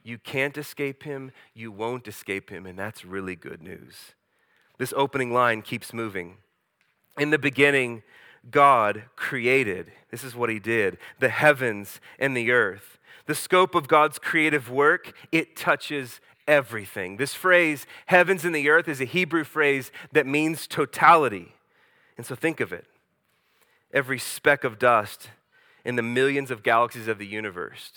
You 0.04 0.18
can't 0.18 0.56
escape 0.56 1.02
him, 1.02 1.32
you 1.52 1.72
won't 1.72 2.06
escape 2.06 2.50
him, 2.50 2.64
and 2.64 2.78
that's 2.78 3.04
really 3.04 3.34
good 3.34 3.60
news. 3.60 4.14
This 4.78 4.94
opening 4.96 5.32
line 5.32 5.62
keeps 5.62 5.92
moving. 5.92 6.36
In 7.18 7.30
the 7.30 7.38
beginning, 7.38 8.04
God 8.48 9.04
created, 9.16 9.90
this 10.12 10.22
is 10.22 10.36
what 10.36 10.50
he 10.50 10.60
did, 10.60 10.98
the 11.18 11.30
heavens 11.30 12.00
and 12.20 12.36
the 12.36 12.52
earth 12.52 12.95
the 13.24 13.34
scope 13.34 13.74
of 13.74 13.88
God's 13.88 14.18
creative 14.18 14.70
work, 14.70 15.12
it 15.32 15.56
touches 15.56 16.20
everything. 16.46 17.16
This 17.16 17.34
phrase, 17.34 17.86
heavens 18.06 18.44
and 18.44 18.54
the 18.54 18.68
earth, 18.68 18.88
is 18.88 19.00
a 19.00 19.04
Hebrew 19.04 19.44
phrase 19.44 19.90
that 20.12 20.26
means 20.26 20.66
totality. 20.66 21.54
And 22.16 22.24
so 22.24 22.34
think 22.34 22.60
of 22.60 22.72
it 22.72 22.86
every 23.92 24.18
speck 24.18 24.62
of 24.64 24.78
dust 24.78 25.30
in 25.84 25.96
the 25.96 26.02
millions 26.02 26.50
of 26.50 26.62
galaxies 26.62 27.08
of 27.08 27.18
the 27.18 27.26
universe. 27.26 27.92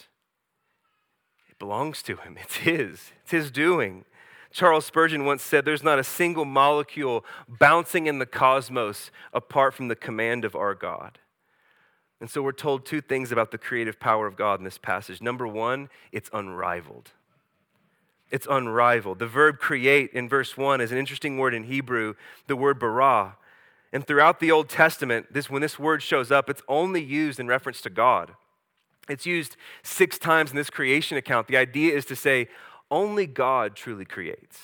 It 1.49 1.59
belongs 1.59 2.01
to 2.03 2.15
him. 2.17 2.37
It's 2.41 2.57
his. 2.57 3.11
It's 3.23 3.31
his 3.31 3.51
doing. 3.51 4.05
Charles 4.51 4.85
Spurgeon 4.85 5.25
once 5.25 5.43
said, 5.43 5.65
There's 5.65 5.83
not 5.83 5.99
a 5.99 6.03
single 6.03 6.45
molecule 6.45 7.25
bouncing 7.47 8.07
in 8.07 8.19
the 8.19 8.25
cosmos 8.25 9.11
apart 9.33 9.73
from 9.73 9.89
the 9.89 9.95
command 9.95 10.45
of 10.45 10.55
our 10.55 10.73
God. 10.73 11.19
And 12.21 12.29
so 12.29 12.41
we're 12.41 12.51
told 12.51 12.85
two 12.85 13.01
things 13.01 13.31
about 13.31 13.51
the 13.51 13.57
creative 13.57 13.99
power 13.99 14.27
of 14.27 14.35
God 14.35 14.59
in 14.59 14.65
this 14.65 14.77
passage. 14.77 15.21
Number 15.21 15.47
one, 15.47 15.89
it's 16.11 16.29
unrivaled. 16.33 17.11
It's 18.29 18.47
unrivaled. 18.49 19.19
The 19.19 19.27
verb 19.27 19.59
create 19.59 20.11
in 20.11 20.29
verse 20.29 20.57
1 20.57 20.81
is 20.81 20.91
an 20.91 20.97
interesting 20.97 21.37
word 21.37 21.53
in 21.53 21.63
Hebrew, 21.63 22.13
the 22.47 22.55
word 22.55 22.79
bara. 22.79 23.37
And 23.91 24.05
throughout 24.05 24.39
the 24.39 24.51
Old 24.51 24.69
Testament, 24.69 25.33
this, 25.33 25.49
when 25.49 25.61
this 25.61 25.79
word 25.79 26.03
shows 26.03 26.31
up, 26.31 26.49
it's 26.49 26.61
only 26.67 27.03
used 27.03 27.39
in 27.39 27.47
reference 27.47 27.81
to 27.81 27.89
God. 27.89 28.33
It's 29.07 29.25
used 29.25 29.57
six 29.81 30.19
times 30.19 30.51
in 30.51 30.57
this 30.57 30.69
creation 30.69 31.17
account. 31.17 31.47
The 31.47 31.57
idea 31.57 31.95
is 31.95 32.05
to 32.05 32.15
say, 32.15 32.49
only 32.91 33.25
God 33.25 33.75
truly 33.75 34.05
creates. 34.05 34.59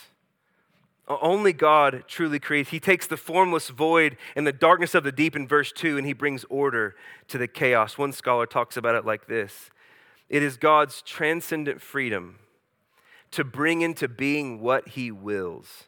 Only 1.08 1.54
God 1.54 2.06
truly 2.08 2.40
creates. 2.40 2.72
He 2.72 2.80
takes 2.80 3.06
the 3.06 3.18
formless 3.18 3.70
void 3.70 4.18
and 4.36 4.48
the 4.48 4.52
darkness 4.52 4.96
of 4.96 5.04
the 5.04 5.12
deep 5.12 5.36
in 5.36 5.48
verse 5.48 5.72
2 5.72 5.98
and 5.98 6.08
he 6.08 6.14
brings 6.14 6.46
order 6.50 6.96
to 7.28 7.38
the 7.38 7.48
chaos. 7.48 7.98
One 7.98 8.12
scholar 8.12 8.48
talks 8.48 8.76
about 8.76 8.96
it 8.96 9.06
like 9.06 9.28
this 9.28 9.70
It 10.30 10.42
is 10.42 10.58
God's 10.58 11.04
transcendent 11.04 11.82
freedom 11.82 12.40
to 13.32 13.44
bring 13.44 13.82
into 13.82 14.08
being 14.08 14.62
what 14.62 14.90
he 14.90 15.12
wills, 15.12 15.84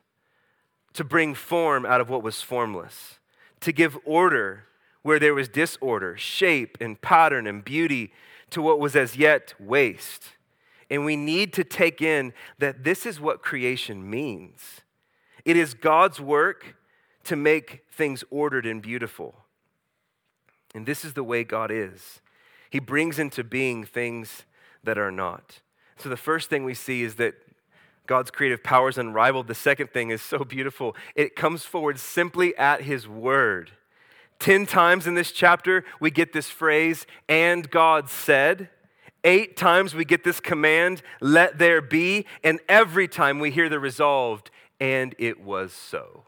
to 0.94 1.04
bring 1.04 1.34
form 1.34 1.86
out 1.86 2.02
of 2.02 2.10
what 2.10 2.22
was 2.22 2.42
formless, 2.42 3.20
to 3.62 3.72
give 3.72 3.98
order 4.06 4.66
where 5.02 5.20
there 5.20 5.34
was 5.34 5.48
disorder, 5.48 6.16
shape 6.18 6.78
and 6.80 7.02
pattern 7.02 7.48
and 7.48 7.64
beauty 7.64 8.12
to 8.52 8.62
what 8.62 8.80
was 8.80 8.96
as 8.96 9.18
yet 9.18 9.56
waste. 9.60 10.34
And 10.90 11.06
we 11.06 11.16
need 11.16 11.54
to 11.54 11.64
take 11.64 12.02
in 12.02 12.34
that 12.60 12.84
this 12.84 13.06
is 13.06 13.20
what 13.20 13.42
creation 13.42 14.08
means 14.08 14.82
it 15.48 15.56
is 15.56 15.74
God's 15.74 16.20
work 16.20 16.76
to 17.24 17.38
make 17.38 17.86
things 17.90 18.22
ordered 18.30 18.66
and 18.66 18.82
beautiful. 18.82 19.34
And 20.76 20.86
this 20.86 21.06
is 21.06 21.14
the 21.14 21.24
way 21.24 21.46
God 21.46 21.72
is. 21.72 22.20
He 22.70 22.80
brings 22.80 23.18
into 23.18 23.46
being 23.46 23.86
things 23.86 24.44
that 24.84 24.98
are 24.98 25.12
not. 25.12 25.62
So 25.96 26.10
the 26.10 26.18
first 26.18 26.50
thing 26.50 26.66
we 26.66 26.74
see 26.74 27.02
is 27.02 27.16
that 27.16 27.36
God's 28.08 28.30
creative 28.30 28.62
power 28.62 28.90
is 28.90 28.98
unrivaled. 28.98 29.48
The 29.48 29.56
second 29.56 29.92
thing 29.92 30.10
is 30.10 30.22
so 30.22 30.40
beautiful. 30.40 30.98
It 31.16 31.38
comes 31.38 31.64
forward 31.64 31.98
simply 31.98 32.56
at 32.58 32.82
his 32.82 33.08
word. 33.08 33.72
Ten 34.40 34.66
times 34.66 35.08
in 35.08 35.16
this 35.16 35.32
chapter, 35.32 35.86
we 36.02 36.12
get 36.12 36.34
this 36.34 36.50
phrase, 36.50 37.06
and 37.30 37.72
God 37.72 38.10
said. 38.10 38.70
Eight 39.24 39.56
times 39.58 39.96
we 39.96 40.06
get 40.06 40.24
this 40.24 40.40
command, 40.40 41.02
let 41.22 41.58
there 41.58 41.82
be. 41.82 42.26
And 42.44 42.60
every 42.68 43.08
time 43.08 43.40
we 43.40 43.52
hear 43.52 43.70
the 43.70 43.80
resolved, 43.80 44.52
and 44.80 45.16
it 45.18 45.40
was 45.42 45.74
so. 45.74 46.24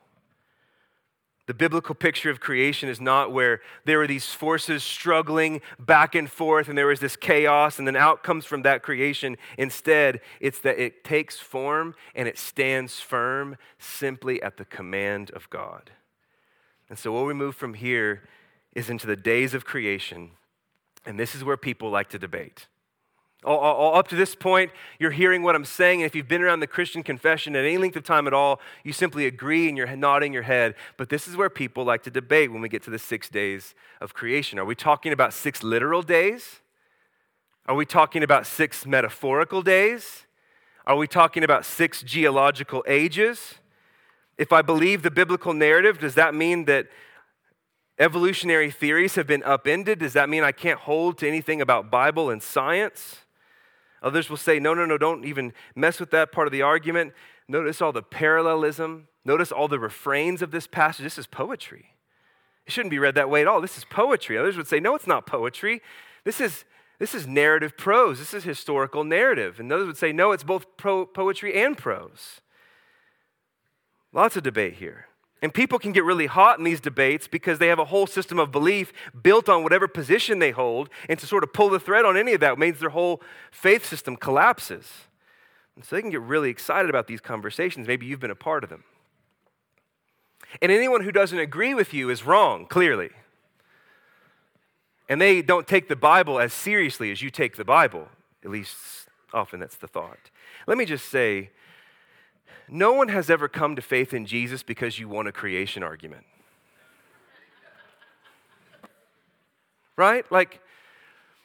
The 1.49 1.55
biblical 1.55 1.95
picture 1.95 2.29
of 2.29 2.39
creation 2.39 2.89
is 2.89 3.01
not 3.01 3.31
where 3.31 3.61
there 3.83 3.97
were 3.97 4.05
these 4.05 4.27
forces 4.27 4.83
struggling 4.83 5.61
back 5.79 6.13
and 6.13 6.29
forth 6.29 6.69
and 6.69 6.77
there 6.77 6.85
was 6.85 6.99
this 6.99 7.15
chaos 7.15 7.79
and 7.79 7.87
then 7.87 7.95
out 7.95 8.21
comes 8.21 8.45
from 8.45 8.61
that 8.61 8.83
creation. 8.83 9.35
Instead, 9.57 10.21
it's 10.39 10.59
that 10.59 10.77
it 10.77 11.03
takes 11.03 11.39
form 11.39 11.95
and 12.13 12.27
it 12.27 12.37
stands 12.37 12.99
firm 12.99 13.57
simply 13.79 14.39
at 14.43 14.57
the 14.57 14.65
command 14.65 15.31
of 15.31 15.49
God. 15.49 15.89
And 16.87 16.99
so, 16.99 17.11
what 17.11 17.25
we 17.25 17.33
move 17.33 17.55
from 17.55 17.73
here 17.73 18.29
is 18.75 18.91
into 18.91 19.07
the 19.07 19.15
days 19.15 19.55
of 19.55 19.65
creation. 19.65 20.29
And 21.03 21.19
this 21.19 21.33
is 21.33 21.43
where 21.43 21.57
people 21.57 21.89
like 21.89 22.09
to 22.09 22.19
debate. 22.19 22.67
All, 23.45 23.95
up 23.95 24.09
to 24.09 24.17
this 24.17 24.35
point, 24.35 24.69
you're 24.99 25.11
hearing 25.11 25.43
what 25.43 25.55
I'm 25.55 25.63
saying. 25.63 26.01
And 26.01 26.05
if 26.05 26.13
you've 26.13 26.27
been 26.27 26.41
around 26.41 26.59
the 26.59 26.67
Christian 26.67 27.03
confession 27.03 27.55
at 27.55 27.63
any 27.63 27.77
length 27.77 27.95
of 27.95 28.03
time 28.03 28.27
at 28.27 28.33
all, 28.33 28.59
you 28.83 28.91
simply 28.91 29.25
agree 29.25 29.69
and 29.69 29.77
you're 29.77 29.95
nodding 29.95 30.33
your 30.33 30.43
head. 30.43 30.75
But 30.97 31.07
this 31.07 31.25
is 31.25 31.37
where 31.37 31.49
people 31.49 31.85
like 31.85 32.03
to 32.03 32.11
debate 32.11 32.51
when 32.51 32.61
we 32.61 32.67
get 32.67 32.83
to 32.83 32.89
the 32.89 32.99
six 32.99 33.29
days 33.29 33.75
of 34.01 34.13
creation. 34.13 34.59
Are 34.59 34.65
we 34.65 34.75
talking 34.75 35.13
about 35.13 35.33
six 35.33 35.63
literal 35.63 36.01
days? 36.01 36.59
Are 37.65 37.75
we 37.75 37.85
talking 37.85 38.23
about 38.23 38.45
six 38.45 38.85
metaphorical 38.85 39.61
days? 39.61 40.25
Are 40.85 40.97
we 40.97 41.07
talking 41.07 41.43
about 41.43 41.63
six 41.63 42.03
geological 42.03 42.83
ages? 42.87 43.55
If 44.37 44.51
I 44.51 44.61
believe 44.61 45.01
the 45.01 45.11
biblical 45.11 45.53
narrative, 45.53 45.99
does 45.99 46.15
that 46.15 46.35
mean 46.35 46.65
that 46.65 46.87
evolutionary 47.99 48.71
theories 48.71 49.15
have 49.15 49.27
been 49.27 49.43
upended? 49.43 49.99
Does 49.99 50.13
that 50.13 50.27
mean 50.27 50.43
I 50.43 50.51
can't 50.51 50.79
hold 50.79 51.17
to 51.19 51.27
anything 51.27 51.61
about 51.61 51.89
Bible 51.89 52.29
and 52.29 52.43
science? 52.43 53.19
Others 54.01 54.29
will 54.29 54.37
say, 54.37 54.59
no, 54.59 54.73
no, 54.73 54.85
no, 54.85 54.97
don't 54.97 55.25
even 55.25 55.53
mess 55.75 55.99
with 55.99 56.11
that 56.11 56.31
part 56.31 56.47
of 56.47 56.51
the 56.51 56.61
argument. 56.61 57.13
Notice 57.47 57.81
all 57.81 57.91
the 57.91 58.03
parallelism. 58.03 59.07
Notice 59.25 59.51
all 59.51 59.67
the 59.67 59.79
refrains 59.79 60.41
of 60.41 60.51
this 60.51 60.67
passage. 60.67 61.03
This 61.03 61.17
is 61.17 61.27
poetry. 61.27 61.95
It 62.65 62.71
shouldn't 62.71 62.91
be 62.91 62.99
read 62.99 63.15
that 63.15 63.29
way 63.29 63.41
at 63.41 63.47
all. 63.47 63.61
This 63.61 63.77
is 63.77 63.85
poetry. 63.85 64.37
Others 64.37 64.55
would 64.55 64.67
say, 64.67 64.79
no, 64.79 64.95
it's 64.95 65.07
not 65.07 65.25
poetry. 65.25 65.81
This 66.23 66.39
is, 66.39 66.65
this 66.99 67.15
is 67.15 67.27
narrative 67.27 67.75
prose. 67.77 68.19
This 68.19 68.33
is 68.33 68.43
historical 68.43 69.03
narrative. 69.03 69.59
And 69.59 69.71
others 69.71 69.87
would 69.87 69.97
say, 69.97 70.11
no, 70.11 70.31
it's 70.31 70.43
both 70.43 70.77
pro- 70.77 71.05
poetry 71.05 71.61
and 71.61 71.77
prose. 71.77 72.41
Lots 74.13 74.35
of 74.37 74.43
debate 74.43 74.75
here. 74.75 75.07
And 75.41 75.53
people 75.53 75.79
can 75.79 75.93
get 75.93 76.03
really 76.03 76.25
hot 76.25 76.57
in 76.57 76.65
these 76.65 76.81
debates 76.81 77.27
because 77.27 77.59
they 77.59 77.67
have 77.67 77.79
a 77.79 77.85
whole 77.85 78.07
system 78.07 78.39
of 78.39 78.51
belief 78.51 78.91
built 79.23 79.47
on 79.47 79.63
whatever 79.63 79.87
position 79.87 80.39
they 80.39 80.51
hold. 80.51 80.89
And 81.07 81.17
to 81.19 81.25
sort 81.25 81.43
of 81.43 81.53
pull 81.53 81.69
the 81.69 81.79
thread 81.79 82.03
on 82.03 82.17
any 82.17 82.33
of 82.33 82.41
that 82.41 82.59
means 82.59 82.79
their 82.79 82.89
whole 82.89 83.21
faith 83.51 83.85
system 83.85 84.17
collapses. 84.17 84.85
And 85.75 85.85
so 85.85 85.95
they 85.95 86.01
can 86.01 86.11
get 86.11 86.21
really 86.21 86.49
excited 86.49 86.89
about 86.89 87.07
these 87.07 87.21
conversations. 87.21 87.87
Maybe 87.87 88.05
you've 88.05 88.19
been 88.19 88.31
a 88.31 88.35
part 88.35 88.65
of 88.65 88.69
them. 88.69 88.83
And 90.61 90.71
anyone 90.71 91.03
who 91.03 91.11
doesn't 91.11 91.39
agree 91.39 91.73
with 91.73 91.93
you 91.93 92.09
is 92.09 92.25
wrong, 92.25 92.65
clearly. 92.65 93.11
And 95.07 95.21
they 95.21 95.41
don't 95.41 95.67
take 95.67 95.87
the 95.87 95.95
Bible 95.95 96.39
as 96.39 96.53
seriously 96.53 97.11
as 97.11 97.21
you 97.21 97.29
take 97.29 97.55
the 97.55 97.63
Bible. 97.63 98.09
At 98.43 98.51
least 98.51 98.75
often 99.33 99.59
that's 99.59 99.77
the 99.77 99.87
thought. 99.87 100.29
Let 100.67 100.77
me 100.77 100.85
just 100.85 101.07
say 101.09 101.51
no 102.71 102.93
one 102.93 103.09
has 103.09 103.29
ever 103.29 103.47
come 103.47 103.75
to 103.75 103.81
faith 103.81 104.13
in 104.13 104.25
Jesus 104.25 104.63
because 104.63 104.99
you 104.99 105.07
won 105.07 105.27
a 105.27 105.31
creation 105.31 105.83
argument. 105.83 106.25
Right? 109.95 110.29
Like, 110.31 110.61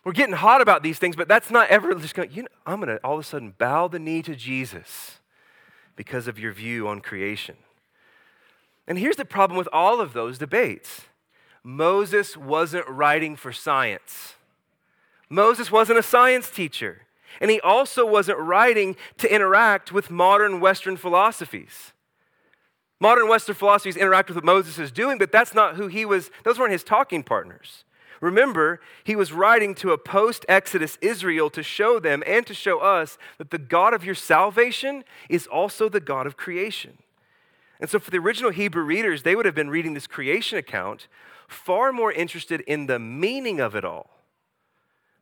we're 0.04 0.12
getting 0.12 0.34
hot 0.34 0.60
about 0.60 0.82
these 0.82 0.98
things, 0.98 1.16
but 1.16 1.28
that's 1.28 1.50
not 1.50 1.68
ever 1.68 1.94
just 1.94 2.14
going, 2.14 2.30
you 2.30 2.42
know, 2.42 2.48
I'm 2.66 2.80
going 2.80 2.96
to 2.96 3.04
all 3.04 3.14
of 3.14 3.20
a 3.20 3.24
sudden 3.24 3.54
bow 3.56 3.88
the 3.88 3.98
knee 3.98 4.22
to 4.22 4.36
Jesus 4.36 5.18
because 5.96 6.28
of 6.28 6.38
your 6.38 6.52
view 6.52 6.86
on 6.86 7.00
creation. 7.00 7.56
And 8.86 8.98
here's 8.98 9.16
the 9.16 9.24
problem 9.24 9.56
with 9.56 9.68
all 9.72 10.00
of 10.00 10.12
those 10.12 10.38
debates 10.38 11.02
Moses 11.62 12.36
wasn't 12.36 12.86
writing 12.86 13.36
for 13.36 13.52
science. 13.52 14.34
Moses 15.30 15.72
wasn't 15.72 15.98
a 15.98 16.02
science 16.02 16.50
teacher. 16.50 17.02
And 17.40 17.50
he 17.50 17.60
also 17.60 18.06
wasn't 18.06 18.38
writing 18.38 18.96
to 19.18 19.32
interact 19.32 19.92
with 19.92 20.10
modern 20.10 20.60
Western 20.60 20.96
philosophies. 20.96 21.92
Modern 23.00 23.28
Western 23.28 23.54
philosophies 23.54 23.96
interact 23.96 24.28
with 24.28 24.36
what 24.36 24.44
Moses 24.44 24.78
is 24.78 24.92
doing, 24.92 25.18
but 25.18 25.32
that's 25.32 25.54
not 25.54 25.76
who 25.76 25.88
he 25.88 26.04
was, 26.04 26.30
those 26.44 26.58
weren't 26.58 26.72
his 26.72 26.84
talking 26.84 27.22
partners. 27.22 27.84
Remember, 28.20 28.80
he 29.02 29.16
was 29.16 29.32
writing 29.32 29.74
to 29.74 29.92
a 29.92 29.98
post 29.98 30.46
Exodus 30.48 30.96
Israel 31.02 31.50
to 31.50 31.62
show 31.62 31.98
them 31.98 32.22
and 32.26 32.46
to 32.46 32.54
show 32.54 32.78
us 32.78 33.18
that 33.36 33.50
the 33.50 33.58
God 33.58 33.92
of 33.92 34.04
your 34.04 34.14
salvation 34.14 35.04
is 35.28 35.46
also 35.46 35.88
the 35.88 36.00
God 36.00 36.26
of 36.26 36.36
creation. 36.36 36.98
And 37.80 37.90
so, 37.90 37.98
for 37.98 38.10
the 38.10 38.18
original 38.18 38.50
Hebrew 38.50 38.84
readers, 38.84 39.24
they 39.24 39.36
would 39.36 39.44
have 39.44 39.54
been 39.54 39.68
reading 39.68 39.92
this 39.92 40.06
creation 40.06 40.56
account 40.56 41.08
far 41.48 41.92
more 41.92 42.12
interested 42.12 42.62
in 42.62 42.86
the 42.86 42.98
meaning 42.98 43.60
of 43.60 43.74
it 43.74 43.84
all 43.84 44.08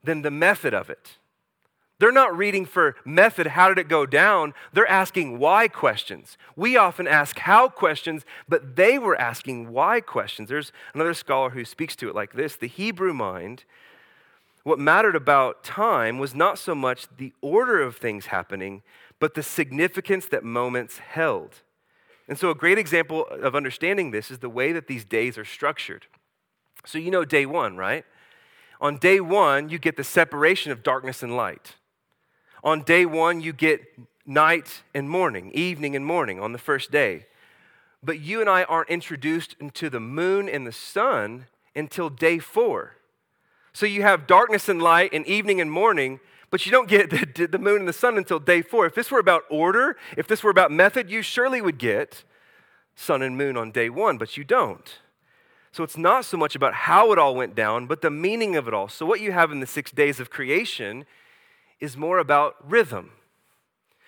than 0.05 0.23
the 0.23 0.31
method 0.31 0.75
of 0.75 0.91
it. 0.91 1.19
They're 2.03 2.11
not 2.11 2.37
reading 2.37 2.67
for 2.67 2.97
method, 3.05 3.47
how 3.47 3.69
did 3.69 3.79
it 3.79 3.87
go 3.87 4.07
down? 4.07 4.55
They're 4.73 4.91
asking 4.91 5.39
why 5.39 5.69
questions. 5.69 6.37
We 6.57 6.77
often 6.77 7.07
ask 7.07 7.39
how 7.39 7.69
questions, 7.69 8.25
but 8.49 8.75
they 8.75 8.99
were 8.99 9.15
asking 9.15 9.71
why 9.71 10.01
questions. 10.01 10.49
There's 10.49 10.73
another 10.95 11.15
scholar 11.15 11.51
who 11.51 11.65
speaks 11.65 11.95
to 11.95 12.09
it 12.09 12.15
like 12.17 12.33
this 12.33 12.57
The 12.57 12.67
Hebrew 12.67 13.15
mind, 13.15 13.63
what 14.65 14.81
mattered 14.81 15.15
about 15.15 15.63
time 15.63 16.19
was 16.19 16.35
not 16.35 16.59
so 16.59 16.75
much 16.75 17.07
the 17.19 17.33
order 17.41 17.81
of 17.81 17.99
things 17.99 18.27
happening, 18.27 18.83
but 19.21 19.35
the 19.35 19.43
significance 19.45 20.27
that 20.27 20.43
moments 20.43 20.99
held. 20.99 21.63
And 22.27 22.37
so, 22.37 22.51
a 22.51 22.55
great 22.57 22.79
example 22.79 23.29
of 23.31 23.55
understanding 23.55 24.11
this 24.11 24.29
is 24.29 24.41
the 24.41 24.51
way 24.51 24.73
that 24.73 24.89
these 24.89 25.05
days 25.05 25.39
are 25.39 25.45
structured. 25.45 26.07
So, 26.85 26.99
you 26.99 27.13
know, 27.13 27.25
day 27.25 27.47
one, 27.47 27.77
right? 27.77 28.05
On 28.81 28.99
day 28.99 29.21
one, 29.21 29.69
you 29.69 29.79
get 29.79 29.97
the 29.97 30.03
separation 30.03 30.73
of 30.73 30.83
darkness 30.83 31.23
and 31.23 31.37
light. 31.37 31.77
On 32.63 32.83
day 32.83 33.05
one, 33.05 33.41
you 33.41 33.53
get 33.53 33.83
night 34.25 34.83
and 34.95 35.09
morning, 35.09 35.51
evening 35.53 35.97
and 35.97 36.07
morning 36.07 36.41
on 36.41 36.53
the 36.53 36.59
first 36.59 36.91
day. 36.91 37.27
But 38.03 38.21
you 38.21 38.41
and 38.41 38.49
I 38.49 38.65
aren't 38.65 38.91
introduced 38.91 39.57
into 39.61 39.91
the 39.91 40.01
moon 40.01 40.49
and 40.49 40.67
the 40.67 40.73
sun 40.73 41.47
until 41.75 42.09
day 42.09 42.39
four. 42.39 42.97
So 43.73 43.87
you 43.87 44.03
have 44.03 44.27
darkness 44.27 44.69
and 44.69 44.83
light 44.83 45.13
and 45.13 45.27
evening 45.27 45.61
and 45.61 45.71
morning, 45.71 46.21
but 46.51 46.67
you 46.67 46.73
don't 46.73 46.89
get 46.89 47.11
the, 47.35 47.47
the, 47.47 47.59
moon 47.59 47.81
and 47.81 47.89
the 47.89 47.93
sun 47.93 48.19
until 48.19 48.39
day 48.39 48.63
four. 48.63 48.87
If 48.87 48.95
this 48.95 49.11
were 49.11 49.19
about 49.19 49.45
order, 49.51 49.97
if 50.17 50.27
this 50.27 50.43
were 50.43 50.51
about 50.51 50.71
method, 50.71 51.11
you 51.11 51.23
surely 51.23 51.61
would 51.61 51.79
get 51.79 52.25
sun 52.95 53.23
and 53.23 53.37
moon 53.37 53.57
on 53.57 53.71
day 53.71 53.89
one, 53.89 54.19
but 54.19 54.37
you 54.37 54.45
don't. 54.45 54.99
So 55.73 55.83
it's 55.83 55.97
not 55.97 56.27
so 56.27 56.37
much 56.37 56.55
about 56.55 56.75
how 56.75 57.13
it 57.13 57.19
all 57.19 57.35
went 57.35 57.55
down, 57.55 57.87
but 57.87 58.03
the 58.03 58.11
meaning 58.11 58.57
of 58.57 58.69
it 58.69 58.75
all. 58.75 58.89
So 58.89 59.07
what 59.07 59.21
you 59.21 59.33
have 59.33 59.51
in 59.51 59.61
the 59.61 59.67
six 59.67 59.91
days 59.91 60.21
of 60.21 60.29
creation 60.29 61.07
is 61.81 61.97
more 61.97 62.19
about 62.19 62.57
rhythm. 62.69 63.13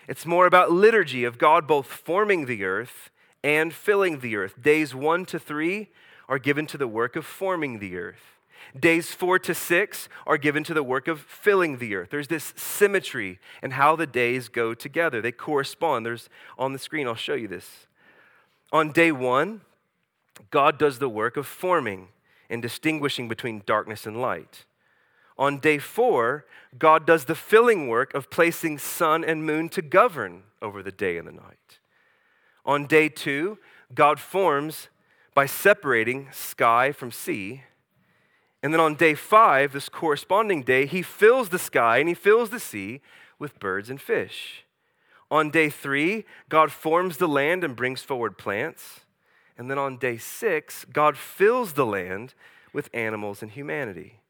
It's 0.06 0.26
more 0.26 0.46
about 0.46 0.70
liturgy 0.70 1.24
of 1.24 1.38
God 1.38 1.66
both 1.66 1.86
forming 1.86 2.46
the 2.46 2.64
earth 2.64 3.10
and 3.42 3.72
filling 3.72 4.20
the 4.20 4.36
earth. 4.36 4.60
Days 4.60 4.94
one 4.94 5.24
to 5.26 5.38
three 5.38 5.88
are 6.28 6.38
given 6.38 6.66
to 6.66 6.78
the 6.78 6.88
work 6.88 7.16
of 7.16 7.26
forming 7.26 7.78
the 7.78 7.96
earth. 7.96 8.38
Days 8.78 9.12
four 9.12 9.38
to 9.38 9.54
six 9.54 10.08
are 10.26 10.38
given 10.38 10.64
to 10.64 10.74
the 10.74 10.82
work 10.82 11.06
of 11.06 11.20
filling 11.20 11.78
the 11.78 11.94
earth. 11.94 12.10
There's 12.10 12.28
this 12.28 12.52
symmetry 12.56 13.38
in 13.62 13.72
how 13.72 13.94
the 13.96 14.06
days 14.06 14.48
go 14.48 14.74
together. 14.74 15.20
They 15.20 15.32
correspond. 15.32 16.04
There's 16.04 16.28
on 16.58 16.72
the 16.72 16.78
screen, 16.78 17.06
I'll 17.06 17.14
show 17.14 17.34
you 17.34 17.48
this. 17.48 17.86
On 18.72 18.90
day 18.90 19.12
one, 19.12 19.60
God 20.50 20.78
does 20.78 20.98
the 20.98 21.08
work 21.08 21.36
of 21.36 21.46
forming 21.46 22.08
and 22.50 22.60
distinguishing 22.60 23.28
between 23.28 23.62
darkness 23.64 24.06
and 24.06 24.20
light. 24.20 24.64
On 25.36 25.58
day 25.58 25.78
four, 25.78 26.44
God 26.78 27.06
does 27.06 27.24
the 27.24 27.34
filling 27.34 27.88
work 27.88 28.14
of 28.14 28.30
placing 28.30 28.78
sun 28.78 29.24
and 29.24 29.44
moon 29.44 29.68
to 29.70 29.82
govern 29.82 30.44
over 30.62 30.82
the 30.82 30.92
day 30.92 31.18
and 31.18 31.26
the 31.26 31.32
night. 31.32 31.78
On 32.64 32.86
day 32.86 33.08
two, 33.08 33.58
God 33.94 34.20
forms 34.20 34.88
by 35.34 35.46
separating 35.46 36.28
sky 36.32 36.92
from 36.92 37.10
sea. 37.10 37.62
And 38.62 38.72
then 38.72 38.80
on 38.80 38.94
day 38.94 39.14
five, 39.14 39.72
this 39.72 39.88
corresponding 39.88 40.62
day, 40.62 40.86
he 40.86 41.02
fills 41.02 41.50
the 41.50 41.58
sky 41.58 41.98
and 41.98 42.08
he 42.08 42.14
fills 42.14 42.50
the 42.50 42.60
sea 42.60 43.00
with 43.38 43.58
birds 43.58 43.90
and 43.90 44.00
fish. 44.00 44.64
On 45.30 45.50
day 45.50 45.68
three, 45.68 46.24
God 46.48 46.70
forms 46.70 47.16
the 47.16 47.28
land 47.28 47.64
and 47.64 47.74
brings 47.76 48.02
forward 48.02 48.38
plants. 48.38 49.00
And 49.58 49.70
then 49.70 49.78
on 49.78 49.98
day 49.98 50.16
six, 50.16 50.84
God 50.84 51.16
fills 51.16 51.72
the 51.72 51.86
land 51.86 52.34
with 52.72 52.88
animals 52.94 53.42
and 53.42 53.50
humanity. 53.50 54.20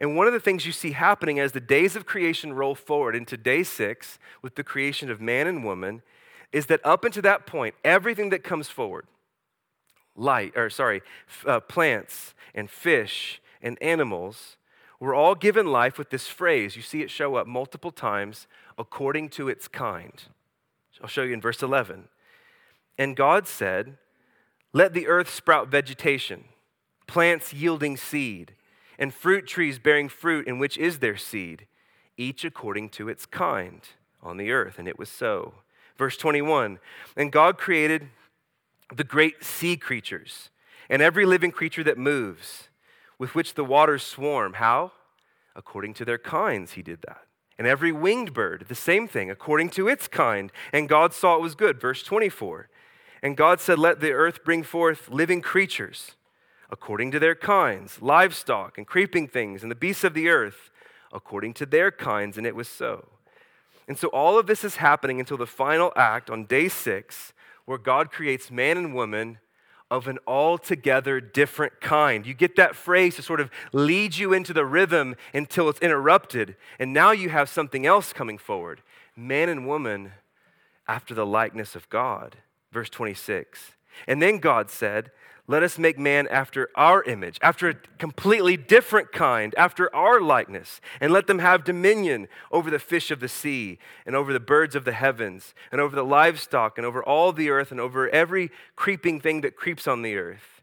And 0.00 0.16
one 0.16 0.26
of 0.26 0.32
the 0.32 0.40
things 0.40 0.64
you 0.64 0.72
see 0.72 0.92
happening 0.92 1.38
as 1.38 1.52
the 1.52 1.60
days 1.60 1.94
of 1.94 2.06
creation 2.06 2.54
roll 2.54 2.74
forward 2.74 3.14
into 3.14 3.36
day 3.36 3.62
six 3.62 4.18
with 4.40 4.54
the 4.54 4.64
creation 4.64 5.10
of 5.10 5.20
man 5.20 5.46
and 5.46 5.62
woman 5.62 6.00
is 6.52 6.66
that 6.66 6.80
up 6.84 7.04
until 7.04 7.22
that 7.22 7.46
point, 7.46 7.74
everything 7.84 8.30
that 8.30 8.42
comes 8.42 8.68
forward, 8.68 9.06
light, 10.16 10.56
or 10.56 10.70
sorry, 10.70 11.02
uh, 11.46 11.60
plants 11.60 12.34
and 12.54 12.70
fish 12.70 13.42
and 13.60 13.80
animals, 13.82 14.56
were 14.98 15.14
all 15.14 15.34
given 15.34 15.66
life 15.66 15.98
with 15.98 16.10
this 16.10 16.26
phrase. 16.26 16.76
You 16.76 16.82
see 16.82 17.02
it 17.02 17.10
show 17.10 17.36
up 17.36 17.46
multiple 17.46 17.92
times 17.92 18.46
according 18.78 19.28
to 19.30 19.48
its 19.48 19.68
kind. 19.68 20.22
I'll 21.02 21.08
show 21.08 21.22
you 21.22 21.34
in 21.34 21.40
verse 21.40 21.62
11. 21.62 22.08
And 22.98 23.16
God 23.16 23.46
said, 23.46 23.96
Let 24.72 24.92
the 24.92 25.06
earth 25.06 25.32
sprout 25.32 25.68
vegetation, 25.68 26.44
plants 27.06 27.54
yielding 27.54 27.96
seed 27.96 28.52
and 29.00 29.14
fruit 29.14 29.46
trees 29.46 29.78
bearing 29.78 30.10
fruit 30.10 30.46
in 30.46 30.58
which 30.58 30.76
is 30.76 30.98
their 30.98 31.16
seed, 31.16 31.66
each 32.18 32.44
according 32.44 32.90
to 32.90 33.08
its 33.08 33.24
kind 33.24 33.80
on 34.22 34.36
the 34.36 34.52
earth. 34.52 34.78
And 34.78 34.86
it 34.86 34.98
was 34.98 35.08
so. 35.08 35.54
Verse 35.96 36.18
21 36.18 36.78
And 37.16 37.32
God 37.32 37.58
created 37.58 38.08
the 38.94 39.04
great 39.04 39.42
sea 39.42 39.76
creatures 39.76 40.50
and 40.90 41.00
every 41.00 41.24
living 41.24 41.50
creature 41.50 41.84
that 41.84 41.96
moves, 41.96 42.68
with 43.18 43.34
which 43.34 43.54
the 43.54 43.64
waters 43.64 44.02
swarm. 44.02 44.54
How? 44.54 44.92
According 45.56 45.94
to 45.94 46.04
their 46.04 46.18
kinds, 46.18 46.72
he 46.72 46.82
did 46.82 47.00
that. 47.02 47.22
And 47.58 47.66
every 47.66 47.92
winged 47.92 48.32
bird, 48.32 48.66
the 48.68 48.74
same 48.74 49.06
thing, 49.06 49.30
according 49.30 49.70
to 49.70 49.88
its 49.88 50.08
kind. 50.08 50.50
And 50.72 50.88
God 50.88 51.12
saw 51.12 51.36
it 51.36 51.42
was 51.42 51.54
good. 51.54 51.80
Verse 51.80 52.02
24. 52.02 52.68
And 53.22 53.36
God 53.36 53.60
said, 53.60 53.78
Let 53.78 54.00
the 54.00 54.12
earth 54.12 54.44
bring 54.44 54.62
forth 54.62 55.10
living 55.10 55.42
creatures 55.42 56.12
according 56.70 57.10
to 57.10 57.18
their 57.18 57.34
kinds, 57.34 58.00
livestock 58.00 58.78
and 58.78 58.86
creeping 58.86 59.28
things, 59.28 59.62
and 59.62 59.70
the 59.70 59.76
beasts 59.76 60.04
of 60.04 60.14
the 60.14 60.28
earth, 60.28 60.70
according 61.12 61.52
to 61.54 61.66
their 61.66 61.90
kinds, 61.90 62.38
and 62.38 62.46
it 62.46 62.54
was 62.54 62.68
so. 62.68 63.08
And 63.88 63.98
so 63.98 64.08
all 64.08 64.38
of 64.38 64.46
this 64.46 64.62
is 64.62 64.76
happening 64.76 65.18
until 65.18 65.36
the 65.36 65.46
final 65.46 65.92
act 65.96 66.30
on 66.30 66.44
day 66.44 66.68
six, 66.68 67.32
where 67.64 67.78
God 67.78 68.12
creates 68.12 68.50
man 68.50 68.76
and 68.76 68.94
woman 68.94 69.38
of 69.90 70.06
an 70.06 70.18
altogether 70.26 71.20
different 71.20 71.80
kind. 71.80 72.24
You 72.24 72.32
get 72.32 72.54
that 72.56 72.76
phrase 72.76 73.16
to 73.16 73.22
sort 73.22 73.40
of 73.40 73.50
lead 73.72 74.16
you 74.16 74.32
into 74.32 74.52
the 74.52 74.64
rhythm 74.64 75.16
until 75.34 75.68
it's 75.68 75.80
interrupted. 75.80 76.54
And 76.78 76.92
now 76.92 77.10
you 77.10 77.30
have 77.30 77.48
something 77.48 77.84
else 77.86 78.12
coming 78.12 78.38
forward 78.38 78.82
man 79.16 79.48
and 79.48 79.66
woman 79.66 80.12
after 80.86 81.12
the 81.12 81.26
likeness 81.26 81.74
of 81.74 81.88
God. 81.88 82.36
Verse 82.72 82.88
26. 82.88 83.72
And 84.06 84.22
then 84.22 84.38
God 84.38 84.70
said, 84.70 85.10
let 85.50 85.64
us 85.64 85.78
make 85.78 85.98
man 85.98 86.28
after 86.28 86.68
our 86.76 87.02
image, 87.02 87.36
after 87.42 87.70
a 87.70 87.74
completely 87.98 88.56
different 88.56 89.10
kind, 89.10 89.52
after 89.58 89.92
our 89.92 90.20
likeness, 90.20 90.80
and 91.00 91.12
let 91.12 91.26
them 91.26 91.40
have 91.40 91.64
dominion 91.64 92.28
over 92.52 92.70
the 92.70 92.78
fish 92.78 93.10
of 93.10 93.18
the 93.18 93.28
sea, 93.28 93.80
and 94.06 94.14
over 94.14 94.32
the 94.32 94.38
birds 94.38 94.76
of 94.76 94.84
the 94.84 94.92
heavens, 94.92 95.52
and 95.72 95.80
over 95.80 95.96
the 95.96 96.04
livestock, 96.04 96.78
and 96.78 96.86
over 96.86 97.02
all 97.02 97.32
the 97.32 97.50
earth, 97.50 97.72
and 97.72 97.80
over 97.80 98.08
every 98.10 98.52
creeping 98.76 99.20
thing 99.20 99.40
that 99.40 99.56
creeps 99.56 99.88
on 99.88 100.02
the 100.02 100.14
earth. 100.14 100.62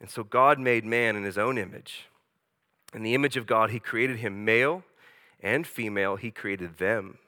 And 0.00 0.08
so 0.08 0.24
God 0.24 0.58
made 0.58 0.86
man 0.86 1.14
in 1.14 1.24
his 1.24 1.36
own 1.36 1.58
image. 1.58 2.06
In 2.94 3.02
the 3.02 3.14
image 3.14 3.36
of 3.36 3.46
God, 3.46 3.68
he 3.68 3.78
created 3.78 4.20
him 4.20 4.42
male 4.42 4.84
and 5.42 5.66
female, 5.66 6.16
he 6.16 6.30
created 6.30 6.78
them, 6.78 7.18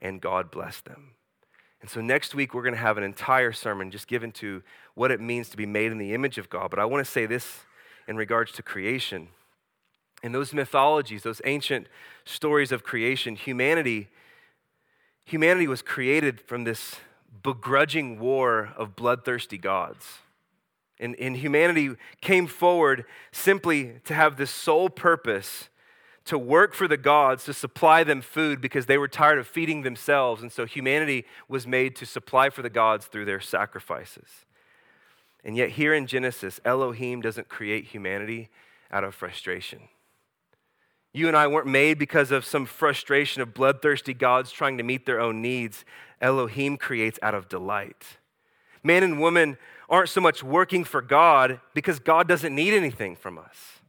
and 0.00 0.22
God 0.22 0.50
blessed 0.50 0.86
them. 0.86 1.16
And 1.82 1.90
so 1.90 2.00
next 2.00 2.32
week, 2.34 2.54
we're 2.54 2.62
going 2.62 2.74
to 2.74 2.80
have 2.80 2.96
an 2.96 3.02
entire 3.02 3.52
sermon 3.52 3.90
just 3.90 4.06
given 4.06 4.30
to 4.32 4.62
what 4.94 5.10
it 5.10 5.20
means 5.20 5.48
to 5.50 5.56
be 5.56 5.66
made 5.66 5.92
in 5.92 5.98
the 5.98 6.14
image 6.14 6.38
of 6.38 6.50
God. 6.50 6.70
But 6.70 6.78
I 6.78 6.84
want 6.84 7.04
to 7.04 7.10
say 7.10 7.26
this 7.26 7.60
in 8.06 8.16
regards 8.16 8.52
to 8.52 8.62
creation. 8.62 9.28
In 10.22 10.32
those 10.32 10.52
mythologies, 10.52 11.22
those 11.22 11.40
ancient 11.44 11.86
stories 12.24 12.72
of 12.72 12.84
creation, 12.84 13.34
humanity, 13.34 14.08
humanity 15.24 15.66
was 15.66 15.82
created 15.82 16.40
from 16.40 16.64
this 16.64 16.96
begrudging 17.42 18.18
war 18.18 18.72
of 18.76 18.94
bloodthirsty 18.94 19.58
gods. 19.58 20.18
And, 21.00 21.16
and 21.16 21.36
humanity 21.36 21.96
came 22.20 22.46
forward 22.46 23.04
simply 23.32 24.00
to 24.04 24.14
have 24.14 24.36
this 24.36 24.50
sole 24.50 24.88
purpose 24.88 25.68
to 26.26 26.38
work 26.38 26.74
for 26.74 26.86
the 26.86 26.96
gods 26.96 27.44
to 27.44 27.52
supply 27.52 28.04
them 28.04 28.20
food 28.20 28.60
because 28.60 28.86
they 28.86 28.98
were 28.98 29.08
tired 29.08 29.38
of 29.38 29.46
feeding 29.46 29.82
themselves. 29.82 30.42
And 30.42 30.52
so 30.52 30.66
humanity 30.66 31.24
was 31.48 31.66
made 31.66 31.96
to 31.96 32.06
supply 32.06 32.50
for 32.50 32.62
the 32.62 32.70
gods 32.70 33.06
through 33.06 33.24
their 33.24 33.40
sacrifices. 33.40 34.28
And 35.44 35.56
yet, 35.56 35.70
here 35.70 35.92
in 35.92 36.06
Genesis, 36.06 36.60
Elohim 36.64 37.20
doesn't 37.20 37.48
create 37.48 37.86
humanity 37.86 38.48
out 38.90 39.04
of 39.04 39.14
frustration. 39.14 39.80
You 41.12 41.28
and 41.28 41.36
I 41.36 41.46
weren't 41.46 41.66
made 41.66 41.98
because 41.98 42.30
of 42.30 42.44
some 42.44 42.64
frustration 42.64 43.42
of 43.42 43.52
bloodthirsty 43.52 44.14
gods 44.14 44.50
trying 44.50 44.78
to 44.78 44.84
meet 44.84 45.04
their 45.04 45.20
own 45.20 45.42
needs. 45.42 45.84
Elohim 46.20 46.76
creates 46.76 47.18
out 47.22 47.34
of 47.34 47.48
delight. 47.48 48.18
Man 48.82 49.02
and 49.02 49.20
woman 49.20 49.58
aren't 49.88 50.08
so 50.08 50.20
much 50.20 50.42
working 50.42 50.84
for 50.84 51.02
God 51.02 51.60
because 51.74 51.98
God 51.98 52.26
doesn't 52.28 52.54
need 52.54 52.72
anything 52.72 53.14
from 53.14 53.38
us. 53.38 53.80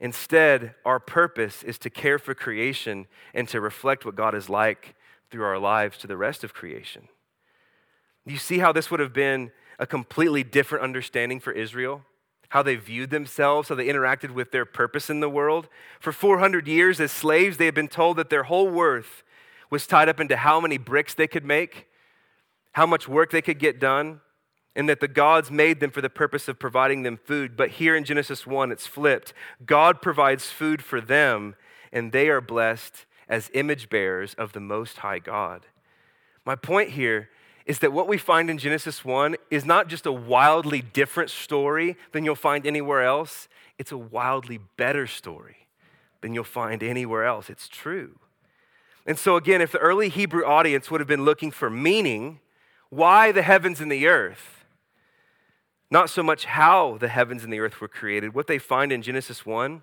Instead, 0.00 0.74
our 0.84 1.00
purpose 1.00 1.62
is 1.62 1.76
to 1.78 1.90
care 1.90 2.18
for 2.18 2.34
creation 2.34 3.06
and 3.34 3.48
to 3.48 3.60
reflect 3.60 4.06
what 4.06 4.14
God 4.14 4.34
is 4.34 4.48
like 4.48 4.94
through 5.30 5.44
our 5.44 5.58
lives 5.58 5.98
to 5.98 6.06
the 6.06 6.16
rest 6.16 6.44
of 6.44 6.54
creation. 6.54 7.08
You 8.24 8.38
see 8.38 8.58
how 8.58 8.72
this 8.72 8.90
would 8.90 9.00
have 9.00 9.12
been 9.12 9.50
a 9.78 9.86
completely 9.86 10.42
different 10.42 10.84
understanding 10.84 11.40
for 11.40 11.52
Israel? 11.52 12.02
How 12.50 12.62
they 12.62 12.76
viewed 12.76 13.10
themselves, 13.10 13.68
how 13.68 13.74
they 13.74 13.86
interacted 13.86 14.30
with 14.30 14.52
their 14.52 14.64
purpose 14.64 15.10
in 15.10 15.20
the 15.20 15.28
world. 15.28 15.68
For 16.00 16.12
400 16.12 16.66
years, 16.66 17.00
as 17.00 17.12
slaves, 17.12 17.56
they 17.56 17.66
had 17.66 17.74
been 17.74 17.88
told 17.88 18.16
that 18.16 18.30
their 18.30 18.44
whole 18.44 18.68
worth 18.68 19.22
was 19.70 19.86
tied 19.86 20.08
up 20.08 20.18
into 20.18 20.36
how 20.36 20.60
many 20.60 20.78
bricks 20.78 21.14
they 21.14 21.26
could 21.26 21.44
make, 21.44 21.86
how 22.72 22.86
much 22.86 23.06
work 23.06 23.30
they 23.30 23.42
could 23.42 23.58
get 23.58 23.78
done, 23.78 24.20
and 24.74 24.88
that 24.88 25.00
the 25.00 25.08
gods 25.08 25.50
made 25.50 25.80
them 25.80 25.90
for 25.90 26.00
the 26.00 26.08
purpose 26.08 26.48
of 26.48 26.58
providing 26.58 27.02
them 27.02 27.18
food. 27.22 27.56
But 27.56 27.72
here 27.72 27.96
in 27.96 28.04
Genesis 28.04 28.46
1, 28.46 28.72
it's 28.72 28.86
flipped. 28.86 29.34
God 29.66 30.00
provides 30.00 30.46
food 30.46 30.82
for 30.82 31.00
them, 31.00 31.56
and 31.92 32.12
they 32.12 32.28
are 32.28 32.40
blessed 32.40 33.04
as 33.28 33.50
image 33.54 33.90
bearers 33.90 34.34
of 34.34 34.52
the 34.52 34.60
Most 34.60 34.98
High 34.98 35.18
God. 35.18 35.66
My 36.46 36.54
point 36.54 36.90
here 36.90 37.28
is 37.68 37.80
that 37.80 37.92
what 37.92 38.08
we 38.08 38.16
find 38.16 38.48
in 38.48 38.56
Genesis 38.56 39.04
1 39.04 39.36
is 39.50 39.66
not 39.66 39.88
just 39.88 40.06
a 40.06 40.12
wildly 40.12 40.80
different 40.80 41.28
story 41.28 41.98
than 42.12 42.24
you'll 42.24 42.34
find 42.34 42.66
anywhere 42.66 43.02
else, 43.02 43.46
it's 43.78 43.92
a 43.92 43.98
wildly 43.98 44.58
better 44.78 45.06
story 45.06 45.68
than 46.22 46.32
you'll 46.32 46.44
find 46.44 46.82
anywhere 46.82 47.26
else. 47.26 47.50
It's 47.50 47.68
true. 47.68 48.18
And 49.04 49.18
so, 49.18 49.36
again, 49.36 49.60
if 49.60 49.70
the 49.70 49.78
early 49.78 50.08
Hebrew 50.08 50.46
audience 50.46 50.90
would 50.90 51.02
have 51.02 51.08
been 51.08 51.26
looking 51.26 51.50
for 51.50 51.68
meaning, 51.68 52.40
why 52.88 53.32
the 53.32 53.42
heavens 53.42 53.82
and 53.82 53.92
the 53.92 54.06
earth? 54.06 54.64
Not 55.90 56.08
so 56.08 56.22
much 56.22 56.46
how 56.46 56.96
the 56.98 57.08
heavens 57.08 57.44
and 57.44 57.52
the 57.52 57.60
earth 57.60 57.82
were 57.82 57.88
created. 57.88 58.34
What 58.34 58.46
they 58.46 58.58
find 58.58 58.90
in 58.92 59.02
Genesis 59.02 59.44
1 59.44 59.82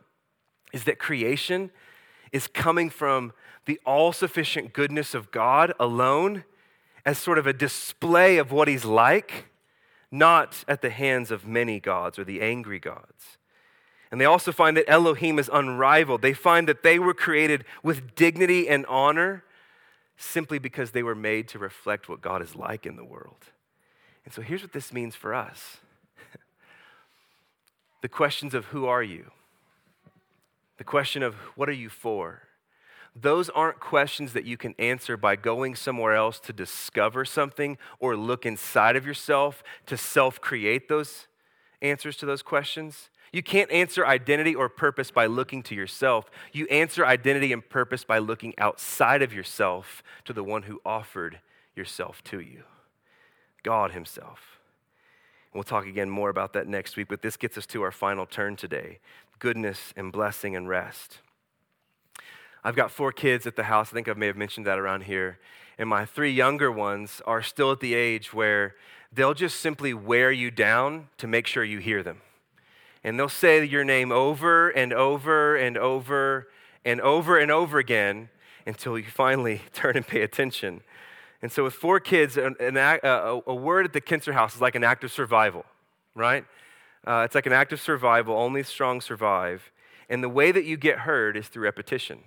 is 0.74 0.86
that 0.86 0.98
creation 0.98 1.70
is 2.32 2.48
coming 2.48 2.90
from 2.90 3.32
the 3.66 3.80
all 3.86 4.12
sufficient 4.12 4.74
goodness 4.74 5.14
of 5.14 5.30
God 5.30 5.72
alone 5.80 6.46
as 7.06 7.18
sort 7.18 7.38
of 7.38 7.46
a 7.46 7.54
display 7.54 8.38
of 8.38 8.52
what 8.52 8.68
he's 8.68 8.86
like, 8.86 9.46
not 10.12 10.64
at 10.68 10.82
the 10.82 10.90
hands 10.90 11.30
of 11.32 11.46
many 11.46 11.80
gods 11.80 12.18
or 12.18 12.24
the 12.24 12.42
angry 12.42 12.80
gods. 12.80 13.38
And 14.12 14.22
they 14.22 14.26
also 14.26 14.52
find 14.52 14.78
that 14.78 14.90
Elohim 14.90 15.40
is 15.40 15.50
unrivaled. 15.52 16.22
They 16.22 16.34
find 16.34 16.68
that 16.68 16.84
they 16.84 17.00
were 17.00 17.14
created 17.14 17.66
with 17.84 18.16
dignity 18.16 18.70
and 18.70 18.86
honor 18.86 19.44
simply 20.18 20.60
because 20.60 20.92
they 20.92 21.04
were 21.04 21.16
made 21.16 21.48
to 21.50 21.60
reflect 21.60 22.08
what 22.08 22.22
God 22.22 22.42
is 22.42 22.56
like 22.56 22.86
in 22.86 22.96
the 22.96 23.04
world. 23.04 23.46
And 24.24 24.34
so 24.34 24.42
here's 24.42 24.62
what 24.62 24.74
this 24.74 24.94
means 24.94 25.16
for 25.16 25.34
us 25.34 25.78
the 28.02 28.08
questions 28.08 28.54
of 28.54 28.66
who 28.66 28.86
are 28.86 29.04
you? 29.04 29.32
The 30.78 30.84
question 30.84 31.24
of 31.24 31.36
what 31.56 31.70
are 31.70 31.74
you 31.74 31.90
for? 31.90 32.45
Those 33.16 33.50
aren't 33.50 33.80
questions 33.80 34.34
that 34.34 34.46
you 34.46 34.58
can 34.58 34.76
answer 34.78 35.16
by 35.16 35.38
going 35.38 35.76
somewhere 35.76 36.14
else 36.14 36.40
to 36.42 36.54
discover 36.54 37.24
something 37.24 37.78
or 38.00 38.18
look 38.18 38.46
inside 38.46 38.96
of 38.98 39.06
yourself 39.06 39.64
to 39.86 39.96
self 39.96 40.42
create 40.42 40.90
those 40.90 41.28
answers 41.82 42.18
to 42.18 42.26
those 42.26 42.42
questions. 42.42 43.10
You 43.32 43.42
can't 43.42 43.72
answer 43.72 44.06
identity 44.06 44.54
or 44.56 44.70
purpose 44.70 45.12
by 45.12 45.26
looking 45.26 45.64
to 45.64 45.76
yourself. 45.76 46.30
You 46.54 46.68
answer 46.68 47.06
identity 47.06 47.52
and 47.54 47.68
purpose 47.68 48.04
by 48.04 48.20
looking 48.20 48.54
outside 48.58 49.22
of 49.22 49.34
yourself 49.34 50.04
to 50.26 50.34
the 50.34 50.44
one 50.44 50.64
who 50.64 50.82
offered 50.86 51.40
yourself 51.76 52.24
to 52.26 52.40
you 52.40 52.64
God 53.64 53.92
Himself. 53.92 54.60
we'll 55.54 55.64
talk 55.64 55.88
again 55.88 56.10
more 56.10 56.30
about 56.30 56.54
that 56.54 56.68
next 56.68 56.98
week, 56.98 57.08
but 57.10 57.22
this 57.22 57.36
gets 57.36 57.58
us 57.58 57.66
to 57.68 57.82
our 57.82 57.92
final 57.92 58.26
turn 58.26 58.56
today 58.56 59.00
goodness 59.40 59.94
and 59.98 60.12
blessing 60.12 60.56
and 60.56 60.70
rest. 60.70 61.20
I've 62.66 62.76
got 62.76 62.90
four 62.90 63.12
kids 63.12 63.46
at 63.46 63.56
the 63.56 63.66
house. 63.66 63.92
I 63.92 63.94
think 63.94 64.10
I 64.10 64.14
may 64.14 64.26
have 64.26 64.36
mentioned 64.36 64.66
that 64.66 64.80
around 64.80 65.04
here. 65.04 65.38
And 65.78 65.88
my 65.88 66.04
three 66.04 66.32
younger 66.32 66.72
ones 66.72 67.22
are 67.28 67.44
still 67.44 67.72
at 67.72 67.80
the 67.80 67.94
age 67.94 68.34
where 68.34 68.74
they'll 69.14 69.36
just 69.36 69.60
simply 69.60 69.94
wear 69.94 70.32
you 70.32 70.50
down 70.50 71.10
to 71.20 71.28
make 71.28 71.46
sure 71.46 71.64
you 71.64 71.78
hear 71.78 72.02
them. 72.02 72.22
And 73.04 73.20
they'll 73.20 73.30
say 73.30 73.64
your 73.64 73.84
name 73.84 74.12
over 74.12 74.70
and 74.70 74.94
over 74.94 75.56
and 75.56 75.78
over 75.78 76.48
and 76.84 77.00
over 77.02 77.38
and 77.38 77.52
over 77.52 77.78
again 77.78 78.30
until 78.66 78.98
you 78.98 79.06
finally 79.06 79.62
turn 79.74 79.96
and 79.96 80.08
pay 80.08 80.24
attention. 80.24 80.82
And 81.44 81.52
so, 81.52 81.66
with 81.66 81.76
four 81.76 82.00
kids, 82.00 82.36
an, 82.36 82.56
an, 82.60 82.78
a, 82.78 83.42
a, 83.46 83.54
word 83.54 83.86
at 83.86 83.94
the 83.94 84.02
Kincer 84.02 84.34
house 84.34 84.56
is 84.56 84.62
like 84.62 84.74
an 84.74 84.84
act 84.84 85.04
of 85.04 85.12
survival, 85.12 85.66
right? 86.16 86.44
Uh, 87.06 87.22
it's 87.26 87.36
like 87.36 87.46
an 87.46 87.54
act 87.54 87.74
of 87.74 87.80
survival, 87.80 88.36
only 88.36 88.64
strong 88.64 89.02
survive. 89.02 89.72
And 90.10 90.24
the 90.24 90.30
way 90.30 90.52
that 90.52 90.66
you 90.66 90.78
get 90.78 91.00
heard 91.00 91.38
is 91.38 91.48
through 91.48 91.66
repetition. 91.66 92.24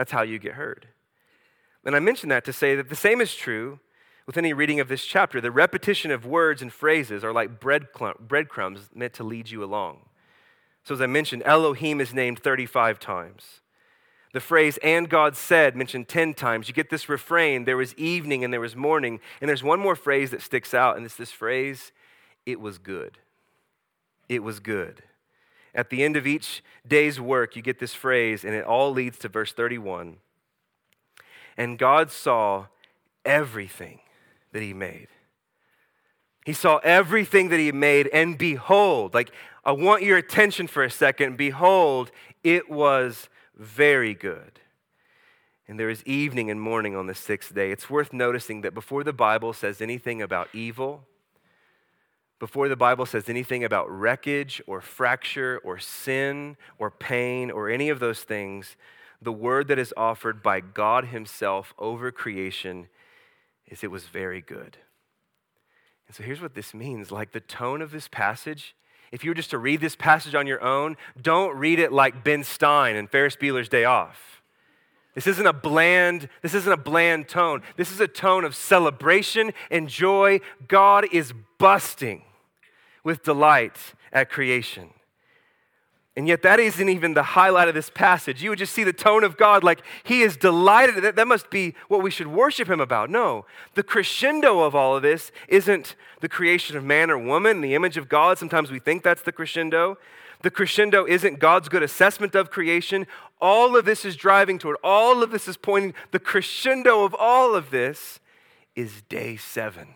That's 0.00 0.12
how 0.12 0.22
you 0.22 0.38
get 0.38 0.54
heard. 0.54 0.86
And 1.84 1.94
I 1.94 1.98
mention 1.98 2.30
that 2.30 2.46
to 2.46 2.54
say 2.54 2.74
that 2.74 2.88
the 2.88 2.96
same 2.96 3.20
is 3.20 3.34
true 3.34 3.80
with 4.26 4.38
any 4.38 4.54
reading 4.54 4.80
of 4.80 4.88
this 4.88 5.04
chapter. 5.04 5.42
The 5.42 5.50
repetition 5.50 6.10
of 6.10 6.24
words 6.24 6.62
and 6.62 6.72
phrases 6.72 7.22
are 7.22 7.34
like 7.34 7.60
breadcrumbs 7.60 8.88
meant 8.94 9.12
to 9.12 9.24
lead 9.24 9.50
you 9.50 9.62
along. 9.62 9.98
So, 10.84 10.94
as 10.94 11.02
I 11.02 11.06
mentioned, 11.06 11.42
Elohim 11.44 12.00
is 12.00 12.14
named 12.14 12.38
35 12.38 12.98
times. 12.98 13.60
The 14.32 14.40
phrase, 14.40 14.78
and 14.82 15.06
God 15.06 15.36
said, 15.36 15.76
mentioned 15.76 16.08
10 16.08 16.32
times. 16.32 16.66
You 16.66 16.72
get 16.72 16.88
this 16.88 17.10
refrain, 17.10 17.66
there 17.66 17.76
was 17.76 17.94
evening 17.96 18.42
and 18.42 18.54
there 18.54 18.58
was 18.58 18.74
morning. 18.74 19.20
And 19.42 19.50
there's 19.50 19.62
one 19.62 19.80
more 19.80 19.96
phrase 19.96 20.30
that 20.30 20.40
sticks 20.40 20.72
out, 20.72 20.96
and 20.96 21.04
it's 21.04 21.16
this 21.16 21.30
phrase, 21.30 21.92
it 22.46 22.58
was 22.58 22.78
good. 22.78 23.18
It 24.30 24.42
was 24.42 24.60
good. 24.60 25.02
At 25.74 25.90
the 25.90 26.02
end 26.02 26.16
of 26.16 26.26
each 26.26 26.62
day's 26.86 27.20
work, 27.20 27.56
you 27.56 27.62
get 27.62 27.78
this 27.78 27.94
phrase, 27.94 28.44
and 28.44 28.54
it 28.54 28.64
all 28.64 28.92
leads 28.92 29.18
to 29.18 29.28
verse 29.28 29.52
31. 29.52 30.16
And 31.56 31.78
God 31.78 32.10
saw 32.10 32.66
everything 33.24 34.00
that 34.52 34.62
He 34.62 34.74
made. 34.74 35.08
He 36.44 36.52
saw 36.52 36.78
everything 36.78 37.50
that 37.50 37.60
He 37.60 37.70
made, 37.70 38.08
and 38.08 38.36
behold, 38.36 39.14
like, 39.14 39.30
I 39.64 39.72
want 39.72 40.02
your 40.02 40.16
attention 40.16 40.66
for 40.66 40.82
a 40.82 40.90
second. 40.90 41.36
Behold, 41.36 42.10
it 42.42 42.70
was 42.70 43.28
very 43.56 44.14
good. 44.14 44.58
And 45.68 45.78
there 45.78 45.90
is 45.90 46.02
evening 46.04 46.50
and 46.50 46.60
morning 46.60 46.96
on 46.96 47.06
the 47.06 47.14
sixth 47.14 47.54
day. 47.54 47.70
It's 47.70 47.88
worth 47.88 48.12
noticing 48.12 48.62
that 48.62 48.74
before 48.74 49.04
the 49.04 49.12
Bible 49.12 49.52
says 49.52 49.80
anything 49.80 50.20
about 50.20 50.48
evil, 50.52 51.04
before 52.40 52.68
the 52.70 52.74
Bible 52.76 53.04
says 53.04 53.28
anything 53.28 53.62
about 53.62 53.88
wreckage 53.88 54.62
or 54.66 54.80
fracture 54.80 55.60
or 55.62 55.78
sin 55.78 56.56
or 56.78 56.90
pain 56.90 57.50
or 57.50 57.68
any 57.68 57.90
of 57.90 58.00
those 58.00 58.22
things, 58.22 58.76
the 59.22 59.30
word 59.30 59.68
that 59.68 59.78
is 59.78 59.92
offered 59.96 60.42
by 60.42 60.60
God 60.60 61.04
Himself 61.04 61.74
over 61.78 62.10
creation 62.10 62.88
is 63.68 63.84
it 63.84 63.90
was 63.90 64.06
very 64.06 64.40
good. 64.40 64.78
And 66.08 66.16
so 66.16 66.22
here's 66.22 66.40
what 66.40 66.54
this 66.54 66.72
means 66.72 67.12
like 67.12 67.32
the 67.32 67.40
tone 67.40 67.82
of 67.82 67.92
this 67.92 68.08
passage, 68.08 68.74
if 69.12 69.22
you 69.22 69.30
were 69.30 69.34
just 69.34 69.50
to 69.50 69.58
read 69.58 69.82
this 69.82 69.94
passage 69.94 70.34
on 70.34 70.46
your 70.46 70.62
own, 70.62 70.96
don't 71.20 71.54
read 71.56 71.78
it 71.78 71.92
like 71.92 72.24
Ben 72.24 72.42
Stein 72.42 72.96
and 72.96 73.10
Ferris 73.10 73.36
Bueller's 73.36 73.68
Day 73.68 73.84
Off. 73.84 74.40
This 75.14 75.26
isn't 75.26 75.46
a 75.46 75.52
bland, 75.52 76.30
this 76.40 76.54
isn't 76.54 76.72
a 76.72 76.76
bland 76.78 77.28
tone. 77.28 77.62
This 77.76 77.90
is 77.92 78.00
a 78.00 78.08
tone 78.08 78.44
of 78.44 78.56
celebration 78.56 79.52
and 79.70 79.88
joy. 79.88 80.40
God 80.68 81.04
is 81.12 81.34
busting 81.58 82.22
with 83.04 83.22
delight 83.22 83.94
at 84.12 84.30
creation. 84.30 84.90
And 86.16 86.26
yet, 86.26 86.42
that 86.42 86.58
isn't 86.58 86.88
even 86.88 87.14
the 87.14 87.22
highlight 87.22 87.68
of 87.68 87.74
this 87.74 87.88
passage. 87.88 88.42
You 88.42 88.50
would 88.50 88.58
just 88.58 88.74
see 88.74 88.82
the 88.82 88.92
tone 88.92 89.22
of 89.22 89.36
God 89.36 89.62
like 89.62 89.80
He 90.02 90.22
is 90.22 90.36
delighted. 90.36 91.02
That, 91.04 91.16
that 91.16 91.28
must 91.28 91.50
be 91.50 91.74
what 91.88 92.02
we 92.02 92.10
should 92.10 92.26
worship 92.26 92.68
Him 92.68 92.80
about. 92.80 93.10
No, 93.10 93.46
the 93.74 93.84
crescendo 93.84 94.60
of 94.60 94.74
all 94.74 94.96
of 94.96 95.02
this 95.02 95.30
isn't 95.48 95.94
the 96.20 96.28
creation 96.28 96.76
of 96.76 96.84
man 96.84 97.10
or 97.10 97.18
woman, 97.18 97.60
the 97.60 97.74
image 97.74 97.96
of 97.96 98.08
God. 98.08 98.38
Sometimes 98.38 98.70
we 98.70 98.80
think 98.80 99.02
that's 99.02 99.22
the 99.22 99.32
crescendo. 99.32 99.98
The 100.42 100.50
crescendo 100.50 101.06
isn't 101.06 101.38
God's 101.38 101.68
good 101.68 101.82
assessment 101.82 102.34
of 102.34 102.50
creation. 102.50 103.06
All 103.40 103.76
of 103.76 103.84
this 103.84 104.04
is 104.04 104.16
driving 104.16 104.58
toward, 104.58 104.76
all 104.82 105.22
of 105.22 105.30
this 105.30 105.46
is 105.46 105.56
pointing, 105.56 105.94
the 106.10 106.18
crescendo 106.18 107.04
of 107.04 107.14
all 107.14 107.54
of 107.54 107.70
this 107.70 108.20
is 108.74 109.02
day 109.08 109.36
seven. 109.36 109.94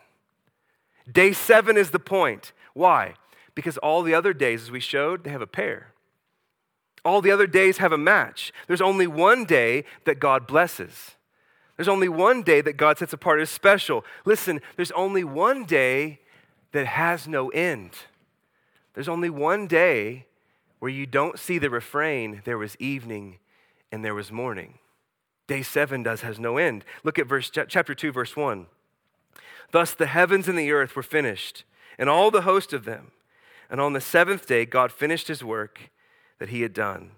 Day 1.10 1.32
seven 1.32 1.76
is 1.76 1.90
the 1.90 1.98
point. 1.98 2.52
Why? 2.74 3.14
Because 3.54 3.78
all 3.78 4.02
the 4.02 4.14
other 4.14 4.32
days, 4.32 4.62
as 4.62 4.70
we 4.70 4.80
showed, 4.80 5.24
they 5.24 5.30
have 5.30 5.40
a 5.40 5.46
pair. 5.46 5.92
All 7.04 7.20
the 7.20 7.30
other 7.30 7.46
days 7.46 7.78
have 7.78 7.92
a 7.92 7.98
match. 7.98 8.52
There's 8.66 8.80
only 8.80 9.06
one 9.06 9.44
day 9.44 9.84
that 10.04 10.20
God 10.20 10.46
blesses. 10.46 11.12
There's 11.76 11.88
only 11.88 12.08
one 12.08 12.42
day 12.42 12.60
that 12.60 12.76
God 12.76 12.98
sets 12.98 13.12
apart 13.12 13.40
as 13.40 13.50
special. 13.50 14.04
Listen, 14.24 14.60
there's 14.76 14.92
only 14.92 15.24
one 15.24 15.64
day 15.64 16.20
that 16.72 16.86
has 16.86 17.26
no 17.28 17.48
end. 17.50 17.90
There's 18.94 19.08
only 19.08 19.30
one 19.30 19.66
day 19.66 20.26
where 20.78 20.90
you 20.90 21.06
don't 21.06 21.38
see 21.38 21.58
the 21.58 21.70
refrain, 21.70 22.42
there 22.44 22.58
was 22.58 22.76
evening 22.78 23.38
and 23.90 24.04
there 24.04 24.14
was 24.14 24.30
morning. 24.30 24.78
Day 25.46 25.62
seven 25.62 26.02
does 26.02 26.22
has 26.22 26.38
no 26.38 26.56
end. 26.56 26.84
Look 27.02 27.18
at 27.18 27.26
verse 27.26 27.50
chapter 27.50 27.94
2, 27.94 28.12
verse 28.12 28.36
1. 28.36 28.66
Thus 29.72 29.94
the 29.94 30.06
heavens 30.06 30.48
and 30.48 30.58
the 30.58 30.72
earth 30.72 30.94
were 30.96 31.02
finished, 31.02 31.64
and 31.98 32.08
all 32.08 32.30
the 32.30 32.42
host 32.42 32.72
of 32.72 32.84
them. 32.84 33.12
And 33.70 33.80
on 33.80 33.92
the 33.92 34.00
seventh 34.00 34.46
day, 34.46 34.66
God 34.66 34.92
finished 34.92 35.28
his 35.28 35.42
work 35.42 35.90
that 36.38 36.50
he 36.50 36.62
had 36.62 36.72
done, 36.72 37.12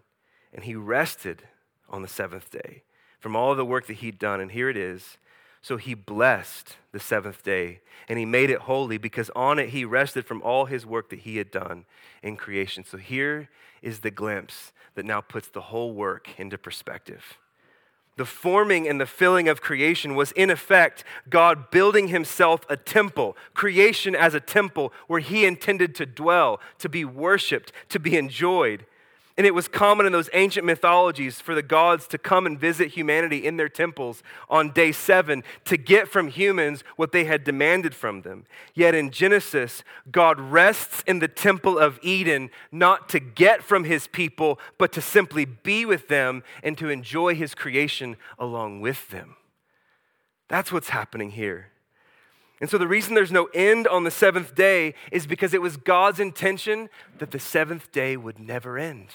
and 0.53 0.65
he 0.65 0.75
rested 0.75 1.43
on 1.89 2.03
the 2.03 2.09
seventh 2.09 2.51
day 2.51 2.83
from 3.19 3.35
all 3.35 3.55
the 3.55 3.65
work 3.65 3.87
that 3.87 3.95
he'd 3.95 4.19
done. 4.19 4.41
And 4.41 4.53
here 4.53 4.69
it 4.69 4.77
is. 4.77 5.19
So 5.63 5.77
he 5.79 5.95
blessed 5.95 6.77
the 6.93 7.01
seventh 7.01 7.43
day, 7.43 7.81
and 8.09 8.19
he 8.19 8.25
made 8.25 8.51
it 8.51 8.61
holy 8.61 8.99
because 8.99 9.31
on 9.35 9.59
it 9.59 9.71
he 9.71 9.85
rested 9.85 10.25
from 10.25 10.41
all 10.43 10.67
his 10.67 10.87
work 10.87 11.11
that 11.11 11.21
he 11.21 11.39
had 11.39 11.51
done 11.51 11.87
in 12.23 12.37
creation. 12.37 12.85
So 12.85 12.99
here 12.99 13.49
is 13.83 14.01
the 14.01 14.13
glimpse 14.13 14.73
that 14.95 15.05
now 15.05 15.21
puts 15.21 15.49
the 15.49 15.63
whole 15.63 15.93
work 15.93 16.29
into 16.39 16.57
perspective. 16.57 17.39
The 18.17 18.25
forming 18.25 18.89
and 18.89 18.99
the 18.99 19.07
filling 19.07 19.47
of 19.49 19.61
creation 19.61 20.15
was, 20.15 20.33
in 20.33 20.49
effect, 20.49 21.05
God 21.29 21.71
building 21.71 22.09
himself 22.09 22.65
a 22.69 22.77
temple, 22.77 23.37
creation 23.53 24.15
as 24.15 24.35
a 24.35 24.41
temple 24.41 24.93
where 25.07 25.21
he 25.21 25.45
intended 25.45 25.95
to 25.97 26.07
dwell, 26.07 26.61
to 26.79 26.89
be 26.89 27.05
worshiped, 27.05 27.73
to 27.91 27.99
be 27.99 28.17
enjoyed. 28.17 28.87
And 29.39 29.47
it 29.47 29.55
was 29.55 29.69
common 29.69 30.07
in 30.07 30.13
those 30.13 30.31
ancient 30.33 30.65
mythologies 30.65 31.43
for 31.43 31.55
the 31.55 31.63
gods 31.63 32.07
to 32.09 32.17
come 32.17 32.47
and 32.47 32.59
visit 32.59 32.93
humanity 32.93 33.47
in 33.47 33.59
their 33.59 33.69
temples 33.69 34.23
on 34.49 34.71
day 34.71 34.93
seven 34.93 35.45
to 35.67 35.77
get 35.77 36.09
from 36.09 36.29
humans 36.29 36.83
what 36.97 37.13
they 37.13 37.25
had 37.25 37.45
demanded 37.45 37.95
from 37.95 38.23
them. 38.23 38.47
Yet 38.73 38.95
in 38.95 39.11
Genesis, 39.11 39.85
God 40.11 40.41
rests 40.41 41.05
in 41.07 41.19
the 41.19 41.29
temple 41.29 41.79
of 41.79 41.99
Eden 42.03 42.49
not 42.73 43.11
to 43.11 43.21
get 43.21 43.63
from 43.63 43.85
his 43.85 44.07
people, 44.07 44.59
but 44.79 44.91
to 44.93 45.03
simply 45.03 45.45
be 45.45 45.85
with 45.85 46.09
them 46.09 46.43
and 46.63 46.79
to 46.79 46.89
enjoy 46.89 47.35
his 47.35 47.55
creation 47.55 48.17
along 48.39 48.81
with 48.81 49.11
them. 49.11 49.37
That's 50.49 50.73
what's 50.73 50.89
happening 50.89 51.33
here. 51.33 51.73
And 52.59 52.71
so, 52.71 52.79
the 52.79 52.89
reason 52.89 53.15
there's 53.15 53.31
no 53.31 53.51
end 53.53 53.87
on 53.87 54.05
the 54.05 54.11
seventh 54.11 54.55
day 54.55 54.95
is 55.13 55.27
because 55.27 55.53
it 55.53 55.61
was 55.61 55.77
God's 55.77 56.21
intention 56.21 56.89
that 57.19 57.33
the 57.33 57.39
seventh 57.39 57.93
day 57.93 58.17
would 58.17 58.39
never 58.39 58.79
end. 58.79 59.09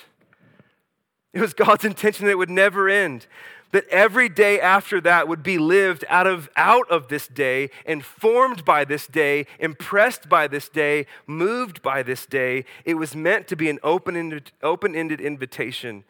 It 1.33 1.39
was 1.39 1.53
God's 1.53 1.85
intention 1.85 2.25
that 2.25 2.31
it 2.31 2.37
would 2.37 2.49
never 2.49 2.89
end. 2.89 3.27
That 3.71 3.87
every 3.87 4.27
day 4.27 4.59
after 4.59 4.99
that 5.01 5.29
would 5.29 5.43
be 5.43 5.57
lived 5.57 6.03
out 6.09 6.27
of, 6.27 6.49
out 6.57 6.89
of 6.91 7.07
this 7.07 7.27
day, 7.27 7.69
informed 7.85 8.65
by 8.65 8.83
this 8.83 9.07
day, 9.07 9.45
impressed 9.59 10.27
by 10.27 10.47
this 10.47 10.67
day, 10.67 11.05
moved 11.25 11.81
by 11.81 12.03
this 12.03 12.25
day. 12.25 12.65
It 12.83 12.95
was 12.95 13.15
meant 13.15 13.47
to 13.47 13.55
be 13.55 13.69
an 13.69 13.79
open 13.81 14.17
ended, 14.17 14.51
open-ended 14.61 15.21
invitation 15.21 16.03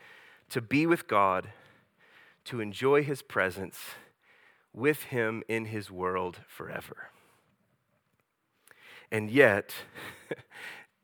to 0.49 0.60
be 0.60 0.88
with 0.88 1.07
God, 1.07 1.49
to 2.45 2.62
enjoy 2.62 3.03
His 3.03 3.21
presence 3.21 3.77
with 4.73 5.03
Him 5.03 5.43
in 5.47 5.65
His 5.65 5.91
world 5.91 6.39
forever. 6.47 7.10
And 9.12 9.29
yet, 9.29 9.71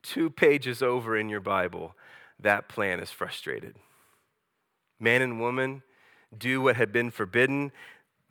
two 0.01 0.32
pages 0.32 0.82
over 0.82 1.15
in 1.15 1.30
your 1.30 1.39
Bible, 1.39 1.95
that 2.39 2.67
plan 2.67 2.99
is 2.99 3.12
frustrated 3.12 3.75
man 5.00 5.22
and 5.22 5.40
woman 5.40 5.84
do 6.38 6.62
what 6.62 6.76
had 6.76 6.92
been 6.92 7.12
forbidden. 7.12 7.72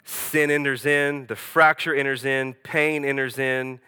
Sin 0.05 0.51
enters 0.51 0.87
in, 0.87 1.27
the 1.27 1.37
fracture 1.37 1.95
enters 1.95 2.25
in, 2.25 2.55
pain 2.55 3.05
enters 3.05 3.39
in. 3.39 3.81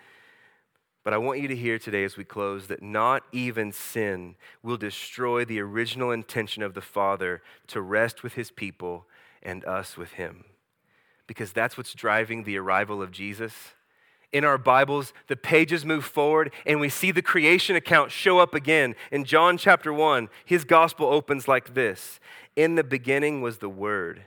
But 1.05 1.15
I 1.15 1.19
want 1.19 1.41
you 1.41 1.49
to 1.49 1.57
hear 1.57 1.79
today 1.79 2.05
as 2.05 2.17
we 2.17 2.25
close 2.25 2.67
that 2.67 2.83
not 2.83 3.23
even 3.33 3.73
sin 3.73 4.35
will 4.63 4.77
destroy 4.77 5.45
the 5.45 5.61
original 5.61 6.11
intention 6.11 6.63
of 6.63 6.75
the 6.75 6.83
Father 6.83 7.43
to 7.69 7.81
rest 7.81 8.23
with 8.23 8.35
his 8.35 8.51
people 8.51 9.07
and 9.43 9.65
us 9.65 9.97
with 9.97 10.13
him. 10.13 10.45
Because 11.27 11.53
that's 11.53 11.77
what's 11.77 11.95
driving 11.95 12.45
the 12.45 12.59
arrival 12.59 13.01
of 13.01 13.11
Jesus 13.11 13.55
in 14.33 14.45
our 14.45 14.59
Bibles, 14.59 15.13
the 15.27 15.37
pages 15.37 15.85
move 15.85 16.05
forward 16.05 16.53
and 16.67 16.81
we 16.81 16.89
see 16.89 17.11
the 17.11 17.23
creation 17.23 17.77
account 17.77 18.11
show 18.11 18.39
up 18.39 18.55
again. 18.55 18.95
In 19.11 19.25
John 19.25 19.57
chapter 19.57 19.93
1, 19.93 20.29
his 20.45 20.65
gospel 20.65 21.07
opens 21.07 21.49
like 21.49 21.75
this 21.75 22.21
In 22.57 22.75
the 22.75 22.85
beginning 22.85 23.41
was 23.41 23.59
the 23.59 23.69
Word, 23.69 24.23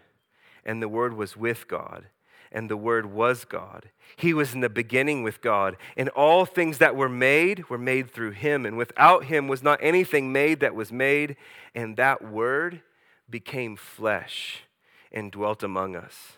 and 0.65 0.81
the 0.81 0.89
Word 0.89 1.13
was 1.15 1.37
with 1.37 1.67
God, 1.67 2.05
and 2.51 2.69
the 2.69 2.77
Word 2.77 3.05
was 3.05 3.45
God. 3.45 3.89
He 4.17 4.33
was 4.33 4.53
in 4.53 4.59
the 4.59 4.69
beginning 4.69 5.23
with 5.23 5.41
God, 5.41 5.77
and 5.95 6.09
all 6.09 6.45
things 6.45 6.79
that 6.79 6.95
were 6.95 7.09
made 7.09 7.69
were 7.69 7.77
made 7.77 8.11
through 8.11 8.31
him, 8.31 8.65
and 8.65 8.77
without 8.77 9.25
him 9.25 9.47
was 9.47 9.63
not 9.63 9.79
anything 9.81 10.31
made 10.31 10.59
that 10.61 10.75
was 10.75 10.91
made. 10.91 11.37
And 11.75 11.95
that 11.97 12.27
Word 12.27 12.81
became 13.29 13.75
flesh 13.75 14.63
and 15.11 15.31
dwelt 15.31 15.63
among 15.63 15.95
us, 15.95 16.37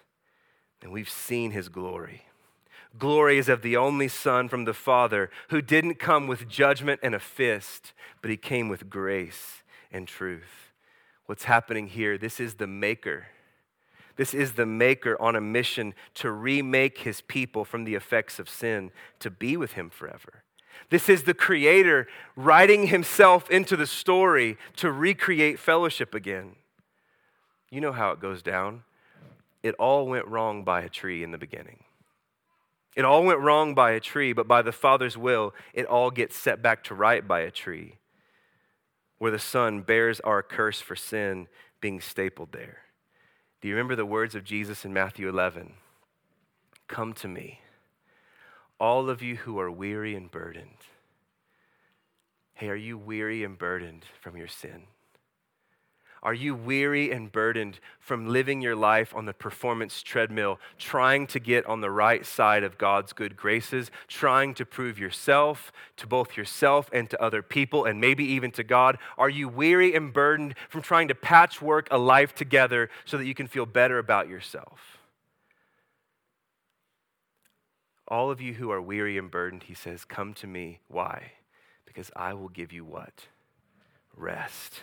and 0.82 0.92
we've 0.92 1.10
seen 1.10 1.52
his 1.52 1.70
glory 1.70 2.24
glory 2.98 3.38
is 3.38 3.50
of 3.50 3.62
the 3.62 3.78
only 3.78 4.08
Son 4.08 4.48
from 4.48 4.66
the 4.66 4.74
Father 4.74 5.30
who 5.50 5.62
didn't 5.62 5.96
come 5.96 6.28
with 6.28 6.48
judgment 6.48 7.00
and 7.04 7.16
a 7.16 7.20
fist, 7.20 7.94
but 8.22 8.32
he 8.32 8.38
came 8.38 8.70
with 8.70 8.90
grace 8.90 9.64
and 9.92 10.08
truth. 10.08 10.72
What's 11.26 11.46
happening 11.46 11.88
here? 11.88 12.18
This 12.18 12.40
is 12.40 12.56
the 12.56 12.68
Maker. 12.68 13.28
This 14.16 14.34
is 14.34 14.54
the 14.54 14.66
Maker 14.66 15.20
on 15.22 15.36
a 15.36 15.42
mission 15.42 15.94
to 16.16 16.32
remake 16.32 17.00
his 17.00 17.22
people 17.22 17.66
from 17.66 17.84
the 17.84 17.96
effects 17.96 18.40
of 18.40 18.50
sin 18.50 18.92
to 19.20 19.32
be 19.32 19.58
with 19.58 19.74
him 19.74 19.90
forever. 19.90 20.44
This 20.90 21.10
is 21.10 21.24
the 21.24 21.34
Creator 21.34 22.08
writing 22.36 22.88
himself 22.88 23.50
into 23.50 23.76
the 23.76 23.88
story 23.88 24.58
to 24.78 24.92
recreate 24.92 25.60
fellowship 25.60 26.14
again. 26.14 26.56
You 27.70 27.82
know 27.82 27.92
how 27.92 28.12
it 28.12 28.20
goes 28.20 28.44
down. 28.44 28.84
It 29.64 29.76
all 29.76 30.06
went 30.08 30.28
wrong 30.28 30.64
by 30.64 30.82
a 30.82 30.90
tree 30.90 31.24
in 31.24 31.32
the 31.32 31.38
beginning. 31.38 31.84
It 32.96 33.06
all 33.06 33.24
went 33.24 33.40
wrong 33.40 33.74
by 33.74 33.92
a 33.92 34.00
tree, 34.00 34.34
but 34.34 34.48
by 34.48 34.62
the 34.62 34.72
Father's 34.72 35.18
will, 35.18 35.54
it 35.74 35.86
all 35.86 36.12
gets 36.12 36.36
set 36.36 36.62
back 36.62 36.84
to 36.86 36.96
right 36.96 37.28
by 37.28 37.42
a 37.42 37.52
tree, 37.52 37.98
where 39.18 39.32
the 39.32 39.40
Son 39.40 39.82
bears 39.82 40.20
our 40.20 40.44
curse 40.44 40.80
for 40.80 40.96
sin 40.96 41.48
being 41.82 42.00
stapled 42.00 42.52
there. 42.52 42.80
Do 43.62 43.68
you 43.68 43.76
remember 43.76 43.96
the 43.96 44.06
words 44.06 44.36
of 44.36 44.44
Jesus 44.44 44.86
in 44.86 44.94
Matthew 44.94 45.28
11? 45.28 45.74
Come 46.88 47.14
to 47.14 47.28
me, 47.28 47.62
all 48.80 49.10
of 49.10 49.22
you 49.22 49.38
who 49.38 49.60
are 49.60 49.72
weary 49.72 50.16
and 50.16 50.30
burdened. 50.30 50.78
Hey, 52.54 52.70
are 52.70 52.76
you 52.76 52.98
weary 52.98 53.44
and 53.44 53.58
burdened 53.58 54.06
from 54.22 54.38
your 54.38 54.48
sin? 54.48 54.84
Are 56.24 56.34
you 56.34 56.56
weary 56.56 57.12
and 57.12 57.30
burdened 57.30 57.82
from 58.00 58.30
living 58.30 58.62
your 58.62 58.78
life 58.78 59.14
on 59.14 59.26
the 59.26 59.34
performance 59.34 60.02
treadmill, 60.02 60.58
trying 60.78 61.28
to 61.28 61.40
get 61.40 61.66
on 61.66 61.82
the 61.82 61.92
right 61.92 62.26
side 62.26 62.64
of 62.64 62.78
God's 62.78 63.12
good 63.12 63.36
graces, 63.36 63.92
trying 64.08 64.54
to 64.54 64.66
prove 64.66 64.98
yourself 64.98 65.74
to 65.98 66.08
both 66.08 66.38
yourself 66.38 66.90
and 66.94 67.10
to 67.10 67.22
other 67.22 67.42
people, 67.42 67.84
and 67.84 68.00
maybe 68.00 68.24
even 68.24 68.52
to 68.52 68.64
God? 68.64 68.98
Are 69.18 69.30
you 69.30 69.50
weary 69.50 69.94
and 69.94 70.14
burdened 70.14 70.56
from 70.70 70.82
trying 70.82 71.10
to 71.10 71.16
patchwork 71.16 71.90
a 71.92 71.98
life 71.98 72.34
together 72.34 72.90
so 73.04 73.18
that 73.18 73.26
you 73.26 73.36
can 73.36 73.48
feel 73.48 73.66
better 73.66 74.00
about 74.00 74.30
yourself? 74.30 75.00
All 78.08 78.32
of 78.32 78.40
you 78.40 78.54
who 78.54 78.72
are 78.72 78.82
weary 78.82 79.18
and 79.18 79.30
burdened, 79.30 79.64
he 79.64 79.74
says, 79.74 80.06
come 80.06 80.34
to 80.36 80.48
me. 80.48 80.80
Why? 80.88 81.34
Because 81.86 82.12
I 82.16 82.34
will 82.34 82.50
give 82.50 82.72
you 82.72 82.86
what? 82.86 83.28
Rest. 84.16 84.80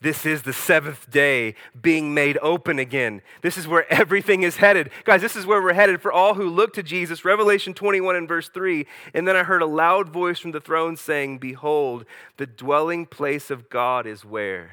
This 0.00 0.24
is 0.24 0.42
the 0.42 0.52
seventh 0.52 1.10
day 1.10 1.54
being 1.80 2.14
made 2.14 2.38
open 2.40 2.78
again. 2.78 3.20
This 3.42 3.58
is 3.58 3.68
where 3.68 3.90
everything 3.92 4.42
is 4.42 4.56
headed. 4.56 4.90
Guys, 5.04 5.20
this 5.20 5.36
is 5.36 5.44
where 5.44 5.60
we're 5.62 5.74
headed 5.74 6.00
for 6.00 6.10
all 6.10 6.34
who 6.34 6.48
look 6.48 6.72
to 6.74 6.82
Jesus. 6.82 7.24
Revelation 7.24 7.74
21 7.74 8.16
and 8.16 8.28
verse 8.28 8.48
3. 8.48 8.86
And 9.12 9.28
then 9.28 9.36
I 9.36 9.42
heard 9.42 9.62
a 9.62 9.66
loud 9.66 10.08
voice 10.08 10.38
from 10.38 10.52
the 10.52 10.60
throne 10.60 10.96
saying, 10.96 11.38
Behold, 11.38 12.06
the 12.38 12.46
dwelling 12.46 13.04
place 13.04 13.50
of 13.50 13.68
God 13.68 14.06
is 14.06 14.24
where? 14.24 14.72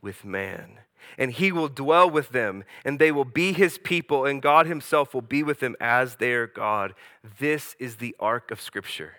With 0.00 0.24
man. 0.24 0.78
And 1.18 1.32
he 1.32 1.52
will 1.52 1.68
dwell 1.68 2.08
with 2.08 2.30
them, 2.30 2.64
and 2.84 2.98
they 2.98 3.12
will 3.12 3.26
be 3.26 3.52
his 3.52 3.76
people, 3.76 4.24
and 4.24 4.40
God 4.40 4.66
himself 4.66 5.12
will 5.12 5.20
be 5.20 5.42
with 5.42 5.60
them 5.60 5.76
as 5.78 6.16
their 6.16 6.46
God. 6.46 6.94
This 7.38 7.76
is 7.78 7.96
the 7.96 8.16
arc 8.18 8.50
of 8.50 8.60
Scripture. 8.60 9.12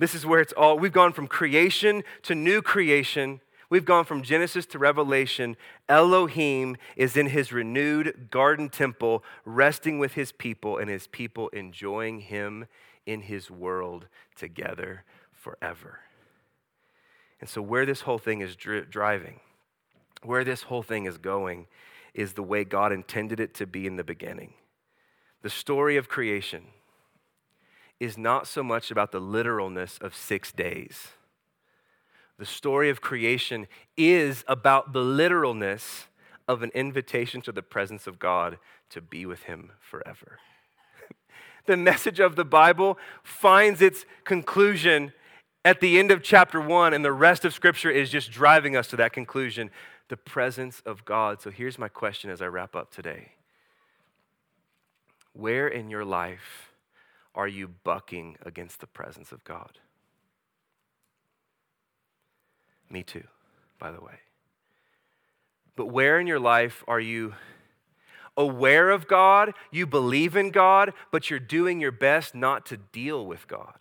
This 0.00 0.14
is 0.14 0.26
where 0.26 0.40
it's 0.40 0.54
all, 0.54 0.78
we've 0.78 0.92
gone 0.92 1.12
from 1.12 1.28
creation 1.28 2.02
to 2.22 2.34
new 2.34 2.62
creation 2.62 3.40
We've 3.70 3.84
gone 3.84 4.04
from 4.04 4.22
Genesis 4.22 4.66
to 4.66 4.80
Revelation. 4.80 5.56
Elohim 5.88 6.76
is 6.96 7.16
in 7.16 7.26
his 7.26 7.52
renewed 7.52 8.28
garden 8.28 8.68
temple, 8.68 9.22
resting 9.44 10.00
with 10.00 10.14
his 10.14 10.32
people, 10.32 10.76
and 10.76 10.90
his 10.90 11.06
people 11.06 11.48
enjoying 11.50 12.20
him 12.20 12.66
in 13.06 13.22
his 13.22 13.48
world 13.48 14.08
together 14.34 15.04
forever. 15.30 16.00
And 17.40 17.48
so, 17.48 17.62
where 17.62 17.86
this 17.86 18.02
whole 18.02 18.18
thing 18.18 18.40
is 18.40 18.56
dri- 18.56 18.84
driving, 18.84 19.38
where 20.24 20.42
this 20.42 20.64
whole 20.64 20.82
thing 20.82 21.06
is 21.06 21.16
going, 21.16 21.68
is 22.12 22.32
the 22.32 22.42
way 22.42 22.64
God 22.64 22.92
intended 22.92 23.38
it 23.38 23.54
to 23.54 23.66
be 23.66 23.86
in 23.86 23.94
the 23.94 24.04
beginning. 24.04 24.54
The 25.42 25.48
story 25.48 25.96
of 25.96 26.08
creation 26.08 26.64
is 28.00 28.18
not 28.18 28.48
so 28.48 28.64
much 28.64 28.90
about 28.90 29.12
the 29.12 29.20
literalness 29.20 29.96
of 29.98 30.14
six 30.14 30.50
days. 30.50 31.10
The 32.40 32.46
story 32.46 32.88
of 32.88 33.02
creation 33.02 33.66
is 33.98 34.44
about 34.48 34.94
the 34.94 35.02
literalness 35.02 36.06
of 36.48 36.62
an 36.62 36.70
invitation 36.74 37.42
to 37.42 37.52
the 37.52 37.60
presence 37.60 38.06
of 38.06 38.18
God 38.18 38.56
to 38.88 39.02
be 39.02 39.26
with 39.26 39.42
Him 39.42 39.72
forever. 39.78 40.38
the 41.66 41.76
message 41.76 42.18
of 42.18 42.36
the 42.36 42.44
Bible 42.46 42.96
finds 43.22 43.82
its 43.82 44.06
conclusion 44.24 45.12
at 45.66 45.82
the 45.82 45.98
end 45.98 46.10
of 46.10 46.22
chapter 46.22 46.62
one, 46.62 46.94
and 46.94 47.04
the 47.04 47.12
rest 47.12 47.44
of 47.44 47.52
Scripture 47.52 47.90
is 47.90 48.08
just 48.08 48.30
driving 48.30 48.74
us 48.74 48.88
to 48.88 48.96
that 48.96 49.12
conclusion 49.12 49.70
the 50.08 50.16
presence 50.16 50.80
of 50.86 51.04
God. 51.04 51.42
So 51.42 51.50
here's 51.50 51.78
my 51.78 51.88
question 51.88 52.30
as 52.30 52.40
I 52.40 52.46
wrap 52.46 52.74
up 52.74 52.90
today 52.90 53.32
Where 55.34 55.68
in 55.68 55.90
your 55.90 56.06
life 56.06 56.72
are 57.34 57.48
you 57.48 57.68
bucking 57.68 58.38
against 58.46 58.80
the 58.80 58.86
presence 58.86 59.30
of 59.30 59.44
God? 59.44 59.78
Me 62.90 63.02
too, 63.02 63.24
by 63.78 63.90
the 63.90 64.00
way. 64.00 64.18
But 65.76 65.86
where 65.86 66.18
in 66.18 66.26
your 66.26 66.40
life 66.40 66.84
are 66.88 67.00
you 67.00 67.34
aware 68.36 68.90
of 68.90 69.06
God? 69.06 69.54
You 69.70 69.86
believe 69.86 70.36
in 70.36 70.50
God, 70.50 70.92
but 71.10 71.30
you're 71.30 71.38
doing 71.38 71.80
your 71.80 71.92
best 71.92 72.34
not 72.34 72.66
to 72.66 72.76
deal 72.76 73.24
with 73.24 73.46
God? 73.46 73.76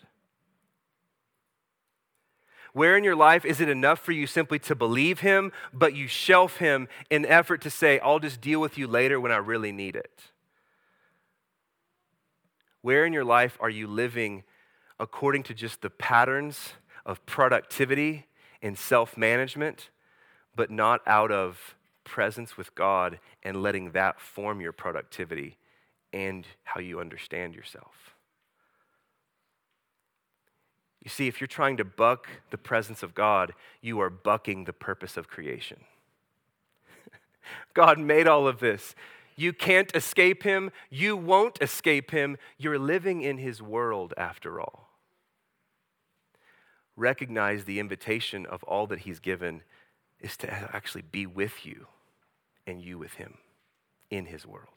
Where 2.73 2.95
in 2.95 3.03
your 3.03 3.15
life 3.15 3.45
is 3.45 3.59
it 3.59 3.67
enough 3.67 3.99
for 3.99 4.11
you 4.11 4.27
simply 4.27 4.59
to 4.59 4.75
believe 4.75 5.21
Him, 5.21 5.51
but 5.73 5.95
you 5.95 6.07
shelf 6.07 6.57
Him 6.57 6.87
in 7.09 7.25
effort 7.25 7.61
to 7.61 7.69
say, 7.69 7.99
I'll 7.99 8.19
just 8.19 8.41
deal 8.41 8.61
with 8.61 8.77
you 8.77 8.87
later 8.87 9.19
when 9.19 9.31
I 9.31 9.37
really 9.37 9.71
need 9.71 9.95
it? 9.95 10.21
Where 12.81 13.05
in 13.05 13.11
your 13.11 13.25
life 13.25 13.57
are 13.59 13.69
you 13.69 13.87
living 13.87 14.43
according 14.99 15.43
to 15.43 15.53
just 15.53 15.81
the 15.81 15.89
patterns 15.89 16.73
of 17.05 17.25
productivity 17.25 18.27
and 18.61 18.77
self 18.77 19.17
management, 19.17 19.89
but 20.55 20.71
not 20.71 21.01
out 21.05 21.31
of 21.31 21.75
presence 22.03 22.57
with 22.57 22.73
God 22.75 23.19
and 23.43 23.61
letting 23.61 23.91
that 23.91 24.19
form 24.19 24.61
your 24.61 24.71
productivity 24.71 25.57
and 26.11 26.45
how 26.63 26.79
you 26.79 26.99
understand 26.99 27.55
yourself? 27.55 28.15
You 31.03 31.09
see, 31.09 31.27
if 31.27 31.39
you're 31.39 31.47
trying 31.47 31.77
to 31.77 31.85
buck 31.85 32.27
the 32.51 32.57
presence 32.57 33.03
of 33.03 33.15
God, 33.15 33.53
you 33.81 34.01
are 34.01 34.09
bucking 34.09 34.65
the 34.65 34.73
purpose 34.73 35.15
of 35.15 35.29
creation. 35.29 35.79
God 37.73 37.99
made 37.99 38.27
all 38.27 38.47
of 38.47 38.59
this. 38.59 38.95
You 39.37 39.53
can't 39.53 39.95
escape 39.95 40.43
him. 40.43 40.71
You 40.89 41.15
won't 41.15 41.57
escape 41.61 42.11
him. 42.11 42.37
You're 42.57 42.77
living 42.77 43.21
in 43.21 43.37
his 43.37 43.61
world 43.61 44.13
after 44.17 44.59
all. 44.59 44.88
Recognize 46.99 47.63
the 47.63 47.79
invitation 47.79 48.45
of 48.45 48.61
all 48.63 48.85
that 48.87 48.99
he's 48.99 49.21
given 49.21 49.61
is 50.19 50.35
to 50.35 50.51
actually 50.51 51.01
be 51.01 51.25
with 51.25 51.65
you 51.65 51.87
and 52.67 52.81
you 52.81 52.97
with 52.97 53.13
him 53.13 53.37
in 54.11 54.25
his 54.25 54.45
world. 54.45 54.67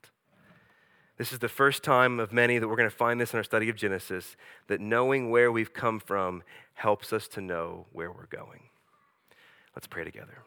This 1.18 1.32
is 1.32 1.40
the 1.40 1.48
first 1.48 1.82
time 1.82 2.20
of 2.20 2.32
many 2.32 2.58
that 2.58 2.68
we're 2.68 2.76
going 2.76 2.88
to 2.88 2.94
find 2.94 3.20
this 3.20 3.32
in 3.32 3.38
our 3.38 3.42
study 3.42 3.68
of 3.68 3.74
Genesis 3.74 4.36
that 4.68 4.80
knowing 4.80 5.30
where 5.30 5.50
we've 5.50 5.74
come 5.74 5.98
from 5.98 6.44
helps 6.74 7.12
us 7.12 7.26
to 7.26 7.40
know 7.40 7.86
where 7.92 8.12
we're 8.12 8.26
going. 8.26 8.68
Let's 9.74 9.88
pray 9.88 10.04
together. 10.04 10.44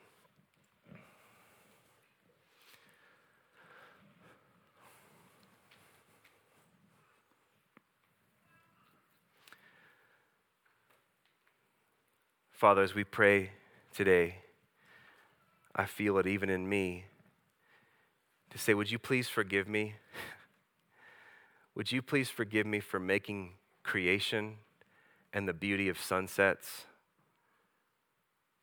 Father, 12.65 12.81
as 12.81 12.95
we 12.95 13.03
pray 13.03 13.51
today, 13.93 14.37
I 15.75 15.85
feel 15.85 16.17
it 16.17 16.25
even 16.25 16.49
in 16.49 16.67
me 16.67 17.05
to 18.49 18.57
say, 18.57 18.73
Would 18.73 18.89
you 18.89 18.97
please 18.97 19.29
forgive 19.29 19.67
me? 19.67 19.93
Would 21.75 21.91
you 21.91 22.01
please 22.01 22.31
forgive 22.31 22.65
me 22.65 22.79
for 22.79 22.99
making 22.99 23.51
creation 23.83 24.55
and 25.31 25.47
the 25.47 25.53
beauty 25.53 25.89
of 25.89 25.99
sunsets 25.99 26.85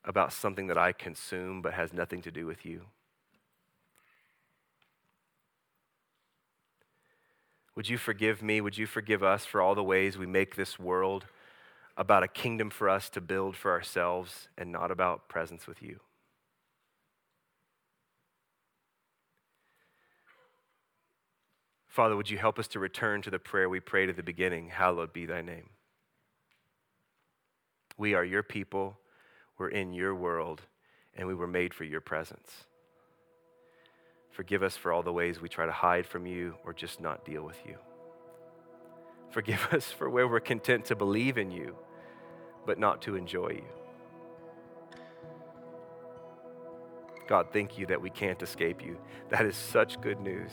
about 0.03 0.33
something 0.33 0.67
that 0.67 0.77
I 0.77 0.91
consume 0.91 1.61
but 1.61 1.71
has 1.71 1.93
nothing 1.93 2.21
to 2.23 2.29
do 2.29 2.45
with 2.45 2.65
you? 2.65 2.87
Would 7.75 7.87
you 7.87 7.97
forgive 7.97 8.43
me? 8.43 8.59
Would 8.59 8.77
you 8.77 8.85
forgive 8.85 9.23
us 9.23 9.45
for 9.45 9.61
all 9.61 9.75
the 9.75 9.81
ways 9.81 10.17
we 10.17 10.25
make 10.25 10.57
this 10.57 10.77
world 10.77 11.23
about 11.95 12.23
a 12.23 12.27
kingdom 12.27 12.69
for 12.69 12.89
us 12.89 13.09
to 13.11 13.21
build 13.21 13.55
for 13.55 13.71
ourselves 13.71 14.47
and 14.57 14.71
not 14.71 14.91
about 14.91 15.29
presence 15.29 15.67
with 15.67 15.81
you? 15.81 15.99
Father, 21.87 22.15
would 22.15 22.31
you 22.31 22.39
help 22.39 22.57
us 22.57 22.67
to 22.69 22.79
return 22.79 23.21
to 23.21 23.29
the 23.29 23.37
prayer 23.37 23.69
we 23.69 23.79
prayed 23.79 24.09
at 24.09 24.15
the 24.15 24.23
beginning 24.23 24.69
Hallowed 24.69 25.13
be 25.13 25.27
thy 25.27 25.43
name. 25.43 25.69
We 27.99 28.15
are 28.15 28.25
your 28.25 28.41
people, 28.41 28.97
we're 29.59 29.69
in 29.69 29.93
your 29.93 30.15
world, 30.15 30.63
and 31.15 31.27
we 31.27 31.35
were 31.35 31.45
made 31.45 31.71
for 31.71 31.83
your 31.83 32.01
presence. 32.01 32.65
Forgive 34.31 34.63
us 34.63 34.75
for 34.75 34.91
all 34.91 35.03
the 35.03 35.13
ways 35.13 35.39
we 35.39 35.49
try 35.49 35.67
to 35.67 35.71
hide 35.71 36.07
from 36.07 36.25
you 36.25 36.55
or 36.65 36.73
just 36.73 36.99
not 36.99 37.23
deal 37.23 37.43
with 37.43 37.59
you. 37.67 37.77
Forgive 39.33 39.67
us 39.71 39.91
for 39.91 40.09
where 40.09 40.27
we're 40.27 40.39
content 40.39 40.85
to 40.85 40.95
believe 40.95 41.37
in 41.37 41.51
you, 41.51 41.75
but 42.65 42.79
not 42.79 43.01
to 43.01 43.15
enjoy 43.15 43.49
you. 43.49 43.65
God, 47.27 47.47
thank 47.51 47.77
you 47.77 47.85
that 47.87 47.99
we 47.99 48.09
can't 48.09 48.41
escape 48.43 48.83
you. 48.83 48.97
That 49.29 49.45
is 49.45 49.55
such 49.55 49.99
good 50.01 50.19
news. 50.19 50.51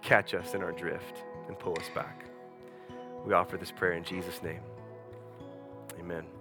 Catch 0.00 0.32
us 0.34 0.54
in 0.54 0.62
our 0.62 0.72
drift 0.72 1.24
and 1.48 1.58
pull 1.58 1.76
us 1.78 1.88
back. 1.94 2.26
We 3.26 3.32
offer 3.32 3.56
this 3.56 3.72
prayer 3.72 3.94
in 3.94 4.04
Jesus' 4.04 4.40
name. 4.42 4.60
Amen. 5.98 6.37